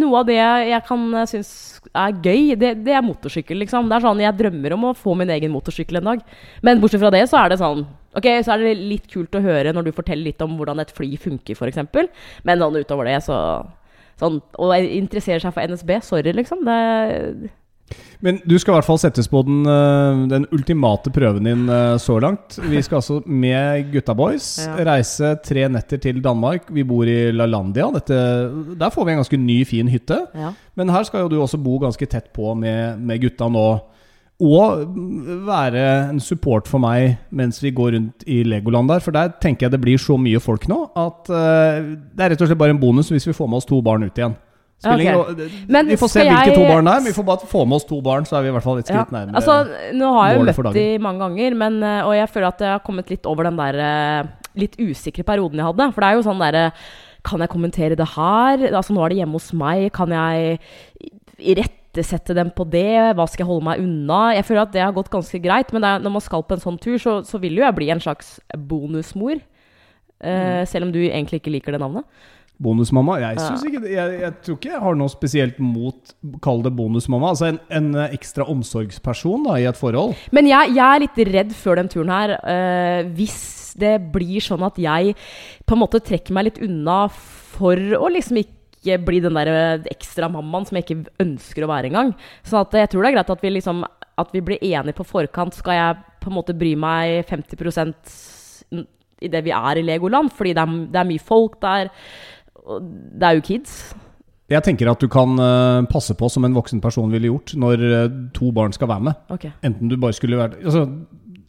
[0.01, 1.51] Noe av det jeg, jeg kan eh, synes
[1.97, 3.89] er gøy, det, det er motorsykkel, liksom.
[3.89, 6.23] Det er sånn, Jeg drømmer om å få min egen motorsykkel en dag.
[6.65, 9.43] Men bortsett fra det, så er det sånn Ok, så er det litt kult å
[9.43, 11.79] høre når du forteller litt om hvordan et fly funker, f.eks.
[12.43, 13.37] Men sånn utover det, så
[14.21, 15.97] sånn, Og interesserer seg for NSB.
[16.05, 16.61] Sorry, liksom.
[16.67, 17.49] Det,
[18.23, 21.97] Men du skal i hvert fall settes på den, eh, den ultimate prøven din eh,
[21.99, 22.55] så langt.
[22.69, 24.75] Vi skal altså med gutta boys Ja.
[24.93, 26.69] reise tre netter til Danmark.
[26.71, 27.89] Vi bor i LaLandia.
[27.97, 28.19] Dette,
[28.79, 30.21] der får vi en ganske ny, fin hytte.
[30.37, 30.53] ja.
[30.77, 33.65] Men her skal jo du også bo ganske tett på med, med gutta nå.
[34.41, 34.85] Og
[35.45, 39.03] være en support for meg mens vi går rundt i Legoland der.
[39.05, 42.41] For der tenker jeg det blir så mye folk nå at uh, det er rett
[42.41, 44.33] og slett bare en bonus hvis vi får med oss to barn ut igjen.
[44.81, 45.13] Okay.
[45.69, 47.65] Men vi får se hvilke hvilke to barn det er, men vi får bare få
[47.69, 48.95] med oss to barn, så er vi i hvert fall et Ja.
[48.95, 49.35] skritt nærmere.
[49.37, 52.59] Altså, nå har jeg jo møtt de mange ganger, men, eh, og jeg føler at
[52.65, 54.23] jeg har kommet litt over den der eh,
[54.57, 55.93] litt usikre perioden jeg hadde.
[55.93, 56.71] For det er jo sånn derre
[57.23, 58.57] Kan jeg kommentere det her?
[58.73, 59.91] Altså, nå er det hjemme hos meg.
[59.93, 60.57] Kan jeg
[61.91, 63.13] irettesette dem på det?
[63.15, 64.33] Hva skal jeg holde meg unna?
[64.35, 66.63] Jeg føler at det har gått ganske greit, men er, når man skal på en
[66.63, 69.41] sånn tur, så, så vil jo jeg bli en slags bonusmor.
[70.21, 72.05] Eh, selv om du egentlig ikke liker det navnet.
[72.61, 73.15] Bonusmamma?
[73.17, 76.11] Jeg, ikke, jeg, jeg tror ikke jeg har noe spesielt mot
[76.45, 77.31] Kall det bonusmamma.
[77.33, 80.13] Altså en, en ekstra omsorgsperson da, i et forhold.
[80.31, 82.35] Men jeg, jeg er litt redd før den turen her.
[82.45, 83.41] Uh, hvis
[83.81, 85.15] det blir sånn at jeg
[85.65, 89.83] på en måte trekker meg litt unna for å liksom ikke bli den der eh,
[89.93, 92.13] ekstra mammaen som jeg ikke ønsker å være engang.
[92.47, 93.83] Sånn at jeg tror det er greit at vi liksom
[94.21, 95.53] At vi blir enige på forkant.
[95.55, 98.11] Skal jeg på en måte bry meg 50%
[99.21, 100.31] i det vi er i Legoland?
[100.35, 101.89] Fordi det er, det er mye folk der.
[102.61, 103.77] Det er jo kids.
[104.51, 107.85] Jeg tenker at du kan eh, passe på som en voksen person ville gjort når
[108.35, 109.13] to barn skal være med.
[109.31, 109.53] Okay.
[109.63, 110.85] Enten du bare skulle vært altså,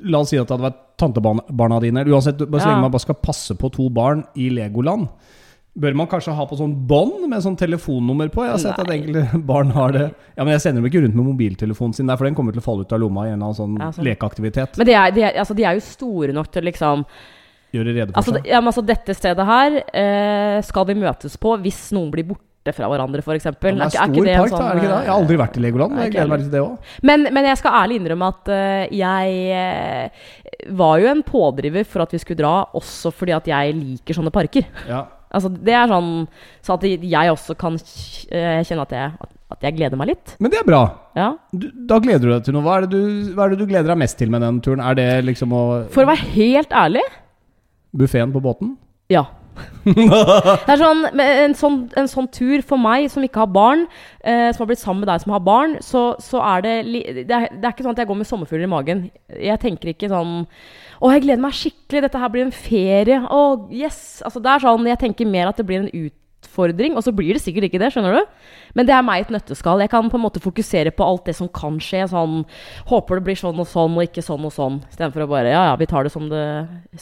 [0.02, 2.02] La oss si at det hadde vært tantebarna dine.
[2.10, 2.72] Uansett, bare så Ja.
[2.72, 5.08] lenge man bare skal passe på to barn i Legoland.
[5.72, 8.42] Bør man kanskje ha på sånn bånd med sånn telefonnummer på?
[8.44, 8.98] Jeg har sett at Nei.
[9.00, 10.06] enkelte barn har det.
[10.36, 12.60] Ja, Men jeg sender dem ikke rundt med mobiltelefonen sin der, for den kommer til
[12.60, 14.04] å falle ut av lomma i en eller annen sånn sånn.
[14.04, 14.76] lekeaktivitet.
[14.76, 17.06] Men de er, de, er, altså, de er jo store nok til liksom
[17.72, 18.48] Gjøre rede for Altså, seg.
[18.52, 22.74] ja, men altså dette stedet her eh, skal vi møtes på hvis noen blir borte
[22.76, 23.48] fra hverandre, f.eks.
[23.48, 24.98] Ja, det er stor park, da, er det ikke det?
[25.00, 25.96] Jeg har aldri vært i Legoland.
[26.04, 26.92] Jeg gleder meg til det òg.
[27.08, 30.28] Men, men jeg skal ærlig innrømme at uh, jeg eh,
[30.82, 34.30] var jo en pådriver for at vi skulle dra, også fordi at jeg liker sånne
[34.36, 34.68] parker.
[34.84, 35.00] Ja.
[35.32, 36.10] Altså, det er sånn
[36.62, 40.34] så at jeg også kan eh, kjenne at jeg, at jeg gleder meg litt.
[40.42, 40.82] Men det er bra.
[41.18, 41.32] Ja.
[41.52, 42.64] Du, da gleder du deg til noe.
[42.66, 44.82] Hva er, det du, hva er det du gleder deg mest til med den turen?
[44.84, 47.04] Er det liksom å For å være helt ærlig
[47.96, 48.76] Buffeen på båten?
[49.12, 49.26] Ja.
[49.84, 53.82] det er sånn, en, sånn, en sånn tur for meg som ikke har barn,
[54.24, 57.26] eh, som har blitt sammen med deg som har barn, så, så er det det,
[57.26, 59.04] er, det er ikke sånn at jeg går med sommerfugler i magen.
[59.36, 60.46] Jeg tenker ikke sånn
[61.02, 62.04] Å, jeg gleder meg skikkelig.
[62.04, 63.20] Dette her blir en ferie.
[63.26, 64.20] Å, yes.
[64.22, 67.34] Altså, det er sånn, jeg tenker mer at det blir en utfordring, og så blir
[67.34, 68.36] det sikkert ikke det, skjønner du?
[68.78, 69.82] Men det er meg et nøtteskall.
[69.82, 72.04] Jeg kan på en måte fokusere på alt det som kan skje.
[72.12, 72.44] Sånn
[72.86, 74.78] Håper det blir sånn og sånn, og ikke sånn og sånn.
[74.92, 76.44] Istedenfor å bare Ja, ja, vi tar det som det,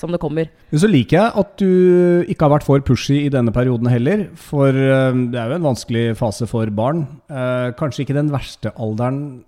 [0.00, 0.48] som det kommer.
[0.72, 4.24] Men så liker jeg at du ikke har vært for pushy i denne perioden heller.
[4.48, 7.04] For eh, det er jo en vanskelig fase for barn.
[7.28, 9.44] Eh, kanskje ikke den verste alderen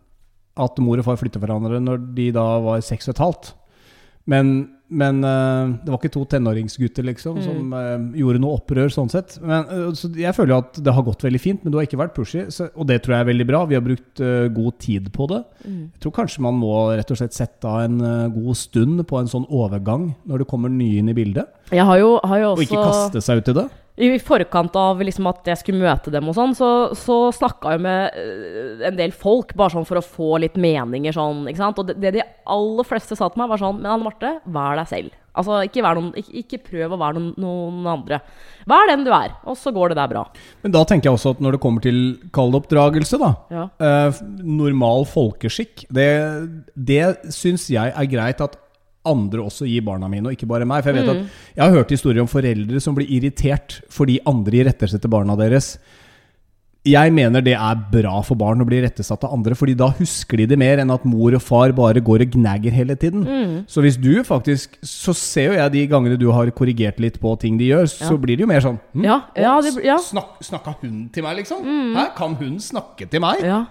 [0.60, 3.52] at mor og far flytter hverandre når de da var seks og et halvt.
[4.30, 4.50] Men,
[4.86, 9.34] men eh, det var ikke to tenåringsgutter liksom som eh, gjorde noe opprør sånn sett.
[9.42, 11.88] Men, eh, så jeg føler jo at det har gått veldig fint, men du har
[11.88, 12.44] ikke vært pushy.
[12.54, 13.64] Så, og det tror jeg er veldig bra.
[13.70, 14.22] Vi har brukt
[14.56, 15.42] god tid på det.
[15.66, 17.98] Jeg tror kanskje man må rett og slett sette av en
[18.34, 21.50] god stund på en sånn overgang når det kommer nye inn i bildet.
[21.72, 23.68] Jeg har jo, har jo Og ikke kaste seg ut i det.
[24.00, 27.82] I forkant av liksom at jeg skulle møte dem, og sånn, så, så snakka jeg
[27.84, 31.12] med øh, en del folk, bare sånn for å få litt meninger.
[31.12, 31.82] Sånn, ikke sant?
[31.82, 32.24] Og det, det de
[32.54, 35.18] aller fleste sa til meg, var sånn Men Anne Marte, vær deg selv.
[35.32, 38.22] Altså, ikke, vær noen, ikke, ikke prøv å være noen, noen andre.
[38.68, 40.24] Vær den du er, og så går det der bra.
[40.64, 42.00] Men da tenker jeg også at når det kommer til
[42.36, 43.30] kald oppdragelse, da.
[43.52, 43.68] Ja.
[43.76, 45.86] eh, normal folkeskikk.
[45.92, 46.10] Det,
[46.76, 48.58] det syns jeg er greit at
[49.04, 50.82] andre også gir barna mine, og ikke bare meg.
[50.84, 51.20] For jeg vet Mm.
[51.24, 55.78] at jeg har hørt historier om foreldre som blir irritert fordi andre irettesetter barna deres.
[56.84, 60.36] Jeg mener det er bra for barn å bli rettesatt av andre, fordi da husker
[60.40, 63.22] de det mer enn at mor og far bare går og gnager hele tiden.
[63.22, 63.52] Mm.
[63.70, 67.38] Så hvis du faktisk Så ser jo jeg de gangene du har korrigert litt på
[67.38, 69.94] ting de gjør, så blir det jo mer sånn hm, Ja, ja, det- ja.
[69.96, 70.02] Mm.
[70.10, 71.62] Snak, Snakka hun til meg, liksom?
[71.94, 73.40] Hæ, kan hun snakke til meg?
[73.44, 73.66] Ja.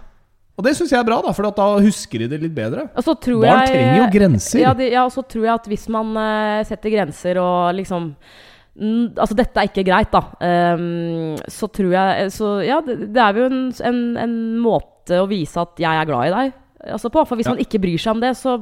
[0.59, 2.87] Og det syns jeg er bra, da, for da husker de det litt bedre.
[2.93, 4.59] Barn jeg, trenger jo grenser.
[4.61, 8.13] Ja, de, ja, og så tror jeg at hvis man uh, setter grenser og liksom
[8.81, 10.21] Altså, dette er ikke greit, da.
[10.79, 15.25] Um, så tror jeg Så ja, det, det er jo en, en, en måte å
[15.27, 16.53] vise at jeg er glad i deg.
[16.95, 17.25] altså på.
[17.27, 17.51] For hvis Ja.
[17.51, 18.55] man ikke bryr seg om det, så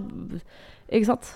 [0.89, 1.30] Ikke sant?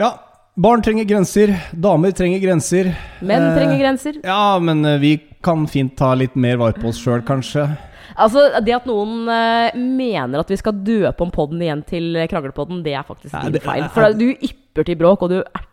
[0.00, 0.14] Ja.
[0.58, 1.52] Barn trenger grenser.
[1.76, 2.88] Damer trenger grenser.
[3.20, 4.16] Menn Eh, trenger grenser.
[4.24, 5.12] Ja, men eh, vi
[5.44, 7.68] kan fint ta litt mer vare på oss sjøl, kanskje.
[8.16, 12.84] Altså, Det at noen uh, mener at vi skal døpe om podden igjen til Kranglepodden,
[12.86, 13.88] det er faktisk din feil.
[13.94, 15.66] For du ypper til bråk, og du erter.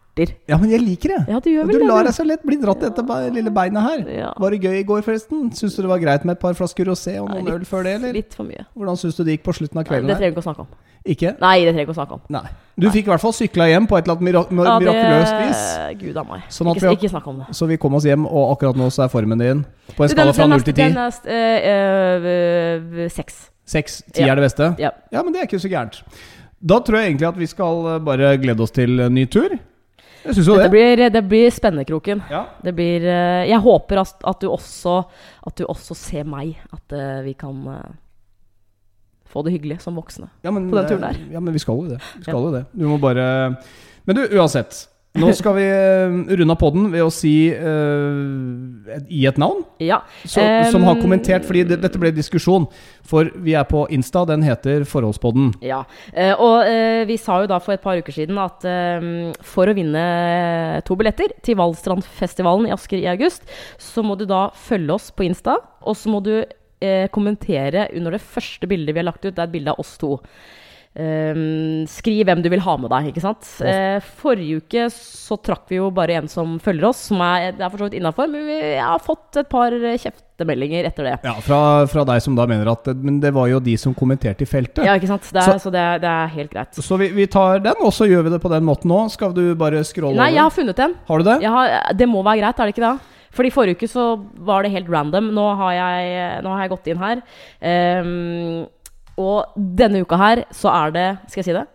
[0.47, 1.21] Ja, men jeg liker det.
[1.27, 3.83] Ja, du gjør vel du lar deg så lett bli dratt i dette lille beinet
[3.83, 4.05] her.
[4.15, 4.29] Ja.
[4.39, 5.49] Var det gøy i går, forresten?
[5.51, 7.83] Syns du det var greit med et par flasker rosé og Nei, noen øl før
[7.83, 8.13] det, eller?
[8.15, 8.63] Litt for mye.
[8.75, 10.07] Hvordan syns du det gikk på slutten av kvelden?
[10.07, 10.07] kvelden?
[10.07, 10.67] det trenger vi ikke å snakke om.
[11.05, 11.33] Ikke?
[11.41, 12.21] Nei, det trenger vi ikke å snakke om.
[12.33, 12.45] Nei.
[12.79, 14.95] Du fikk i hvert fall sykla hjem på et eller annet mira mira- Ja, det-
[14.95, 15.99] mirakuløst vis.
[16.01, 16.41] Gud a meg.
[16.49, 17.47] Sånn ikke, vi ikke snakk om det.
[17.55, 20.33] Så vi kom oss hjem, og akkurat nå så er formen din på en skala
[20.33, 21.27] fra null 0 til Den 10.
[21.27, 23.49] er eh, eh, seks.
[23.65, 24.01] 6.
[24.13, 24.75] 10 er det beste?
[24.79, 24.91] Ja.
[25.11, 26.01] Ja, men det er ikke så gærent.
[26.65, 29.59] Da tror jeg egentlig at vi skal eh, bare glede oss til en ny tur.
[30.25, 30.69] Jeg syns jo det.
[30.73, 32.23] blir, det blir spennekroken.
[32.31, 32.45] Ja.
[32.63, 34.97] Det blir eh, Jeg håper at, at, du også,
[35.45, 36.57] at du også ser meg.
[36.73, 37.93] At uh, vi kan uh,
[39.29, 40.31] få det hyggelig som voksne.
[40.45, 41.21] Ja, men, På den turen der.
[41.35, 42.01] Ja, men vi skal jo det.
[42.17, 42.65] Vi skal jo det.
[42.73, 43.27] Du må bare
[44.05, 44.85] Men du, uansett.
[45.15, 50.01] Nå skal vi eh, runde av poden ved å si uh, gi et navn Ja.
[50.23, 50.43] så,
[50.73, 52.67] som har kommentert, fordi det, dette ble diskusjon.
[53.05, 55.53] For vi er på Insta, den heter Forholdspodden.
[55.65, 59.31] Ja, eh, og uh, vi sa jo da for et par uker siden at uh,
[59.45, 60.03] for å vinne
[60.87, 63.47] to billetter til Valstrandfestivalen i Asker i august,
[63.81, 66.37] så må du da følge oss på Insta, og så må du
[67.15, 69.31] kommentere under det første bildet vi har lagt ut.
[69.31, 70.17] Det er et bilde av oss to.
[70.95, 71.35] Eh,
[71.91, 73.47] skriv hvem du vil ha med deg, ikke sant.
[73.67, 77.67] Eh, forrige uke så trakk vi jo bare en som følger oss, som er, er
[77.69, 81.15] for så vidt innafor, men vi har fått et par kjeftemeldinger etter det.
[81.27, 81.59] Ja, fra,
[81.91, 84.85] fra deg som da mener at Men det var jo de som kommenterte i feltet.
[84.87, 85.27] Ja, ikke sant.
[85.31, 86.79] Det er, Så- så, det, er, det er helt greit.
[86.79, 89.01] Så vi, vi tar den, og så gjør vi det på den måten nå.
[89.11, 90.95] Skal du bare scrolle Nei, jeg har funnet en.
[91.09, 91.41] Har du det?
[91.43, 93.11] Jeg har, det må være greit, er det ikke det?
[93.35, 94.03] Fordi forrige uke så
[94.47, 95.33] var det helt random.
[95.35, 97.23] Nå har jeg, nå har jeg gått inn her.
[97.59, 98.65] Ehm,
[99.21, 101.65] og denne uka her så er det Skal jeg si det?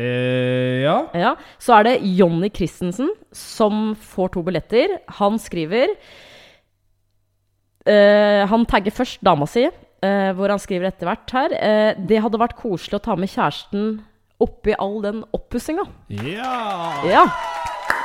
[0.00, 0.96] Eh, ja.
[1.14, 1.34] Ja.
[1.60, 4.96] Så er det Jonny Christensen som får to billetter.
[5.20, 5.92] Han skriver
[7.86, 12.22] eh, Han tagger først dama si, eh, hvor han skriver etter hvert her eh, Det
[12.24, 13.98] hadde vært koselig å ta med kjæresten
[14.40, 15.84] oppi all den oppussinga.
[16.24, 16.54] ja.
[17.06, 17.26] Ja.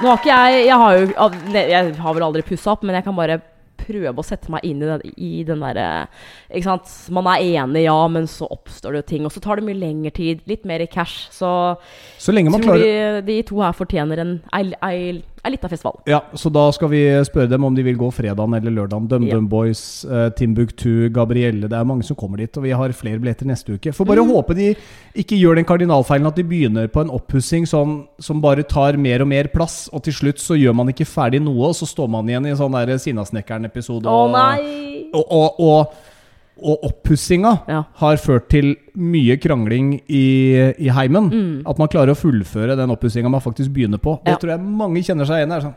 [0.01, 1.03] Nå har ikke jeg Jeg har jo
[1.55, 3.37] Jeg har vel aldri pussa opp, men jeg kan bare
[3.79, 5.87] prøve å sette meg inn i den, i den derre
[6.49, 6.91] Ikke sant.
[7.13, 9.27] Man er enig, ja, men så oppstår det jo ting.
[9.27, 10.43] Og så tar det mye lengre tid.
[10.49, 11.27] Litt mer i cash.
[11.33, 11.49] Så
[12.21, 14.99] Så lenge man tror klarer de, de to her fortjener en ei, ei,
[15.45, 15.99] ei av festival.
[16.09, 19.07] Ja, så da skal vi spørre dem om de vil gå fredagen eller lørdagen.
[19.07, 19.39] DumDum Ja.
[19.49, 21.69] Boys, eh, Timbuktu, Gabrielle.
[21.69, 23.93] Det er mange som kommer dit, og vi har flere billetter neste uke.
[23.93, 24.33] Får bare Mm.
[24.33, 24.75] håpe de
[25.15, 29.21] ikke gjør den kardinalfeilen at de begynner på en oppussing sånn, som bare tar mer
[29.21, 32.09] og mer plass, og til slutt så gjør man ikke ferdig noe, og så står
[32.09, 34.05] man igjen i sånn der Sinnasnekkeren-episode.
[34.05, 35.09] Å oh, nei!
[35.13, 35.87] Og, og, og,
[36.63, 37.83] og oppussinga Ja.
[37.99, 41.29] har ført til mye krangling i, i heimen.
[41.29, 41.63] Mm.
[41.67, 44.19] At man klarer å fullføre den oppussinga man faktisk begynner på.
[44.23, 44.37] Det Ja.
[44.37, 45.61] tror jeg mange kjenner seg igjen i.
[45.61, 45.75] Sånn.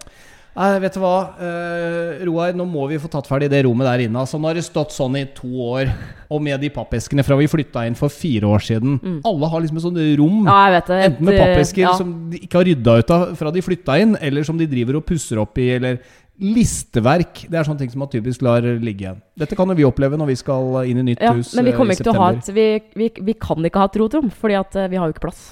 [0.58, 4.08] Nei, vet du hva, eh, Roar, nå må vi få tatt ferdig det rommet der
[4.08, 4.18] inne.
[4.18, 5.92] Altså, nå har det stått sånn i to år.
[6.34, 9.22] Og med de pappeskene fra vi flytta inn for fire år siden.
[9.24, 10.42] Alle har liksom et sånt rom.
[10.42, 10.48] Mm.
[10.50, 10.98] Ja, det.
[11.12, 11.92] Enten med eh, pappesker ja.
[11.96, 14.96] som de ikke har rydda ut av fra de flytta inn, eller som de driver
[14.96, 16.00] og pusser opp i, eller
[16.38, 17.44] listeverk.
[17.50, 19.20] Det er sånne ting som man typisk lar ligge igjen.
[19.38, 21.74] Dette kan jo vi oppleve når vi skal inn i nytt ja, hus men vi
[21.74, 22.66] eh, kommer i et vi,
[22.98, 25.48] vi, vi kan ikke ha et rotrom, fordi eh, vi har jo ikke plass.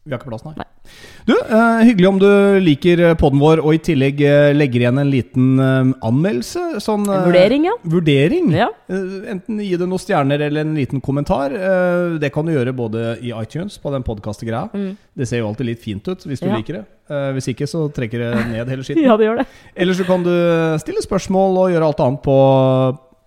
[0.00, 0.54] Vi har ikke plass, nei.
[0.56, 0.64] Nei.
[1.28, 2.30] Du, eh, hyggelig om du
[2.64, 6.80] liker podden vår, og i tillegg eh, legger igjen en liten eh, anmeldelse.
[6.80, 7.74] Sånn eh, vurdering, ja.
[7.92, 8.48] Vurdering.
[8.56, 8.70] Ja.
[8.88, 11.52] Eh, enten gi det noen stjerner eller en liten kommentar.
[11.52, 14.70] Eh, det kan du gjøre både i iTunes på den podkast-greia.
[14.72, 14.94] Mm.
[15.20, 16.56] Det ser jo alltid litt fint ut hvis du Ja.
[16.56, 16.84] liker det.
[17.10, 19.02] Eh, hvis ikke, så trekker det ned hele skitten.
[19.08, 19.46] ja, det gjør det.
[19.74, 20.30] Eller så kan du
[20.82, 22.36] stille spørsmål og gjøre alt annet på,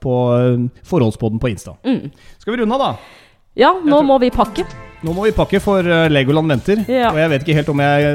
[0.06, 1.76] på eh, forholdspodden på Insta.
[1.84, 2.08] Mm.
[2.40, 3.22] Skal vi runde av, da?
[3.60, 4.66] Ja, nå tror- må vi pakke.
[5.04, 6.80] Nå må vi pakke, for eh, Legoland venter.
[6.88, 7.10] Ja.
[7.12, 8.14] Og jeg vet ikke helt om jeg,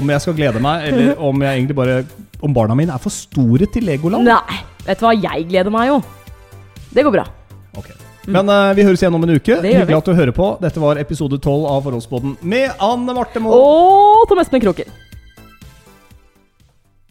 [0.00, 2.00] om jeg skal glede meg, eller om jeg egentlig bare
[2.40, 4.24] Om barna mine er for store til Legoland.
[4.24, 5.98] Nei, vet du hva, jeg gleder meg jo.
[6.96, 7.26] Det går bra.
[7.76, 7.90] Ok.
[8.30, 9.60] Men uh, vi høres igjen om en uke.
[9.60, 10.50] Hyggelig at du hører på.
[10.62, 13.56] Dette var episode 12 av Forholdsboden med Anne Marte Moe.
[13.58, 14.90] Og Tom Espen Kroker.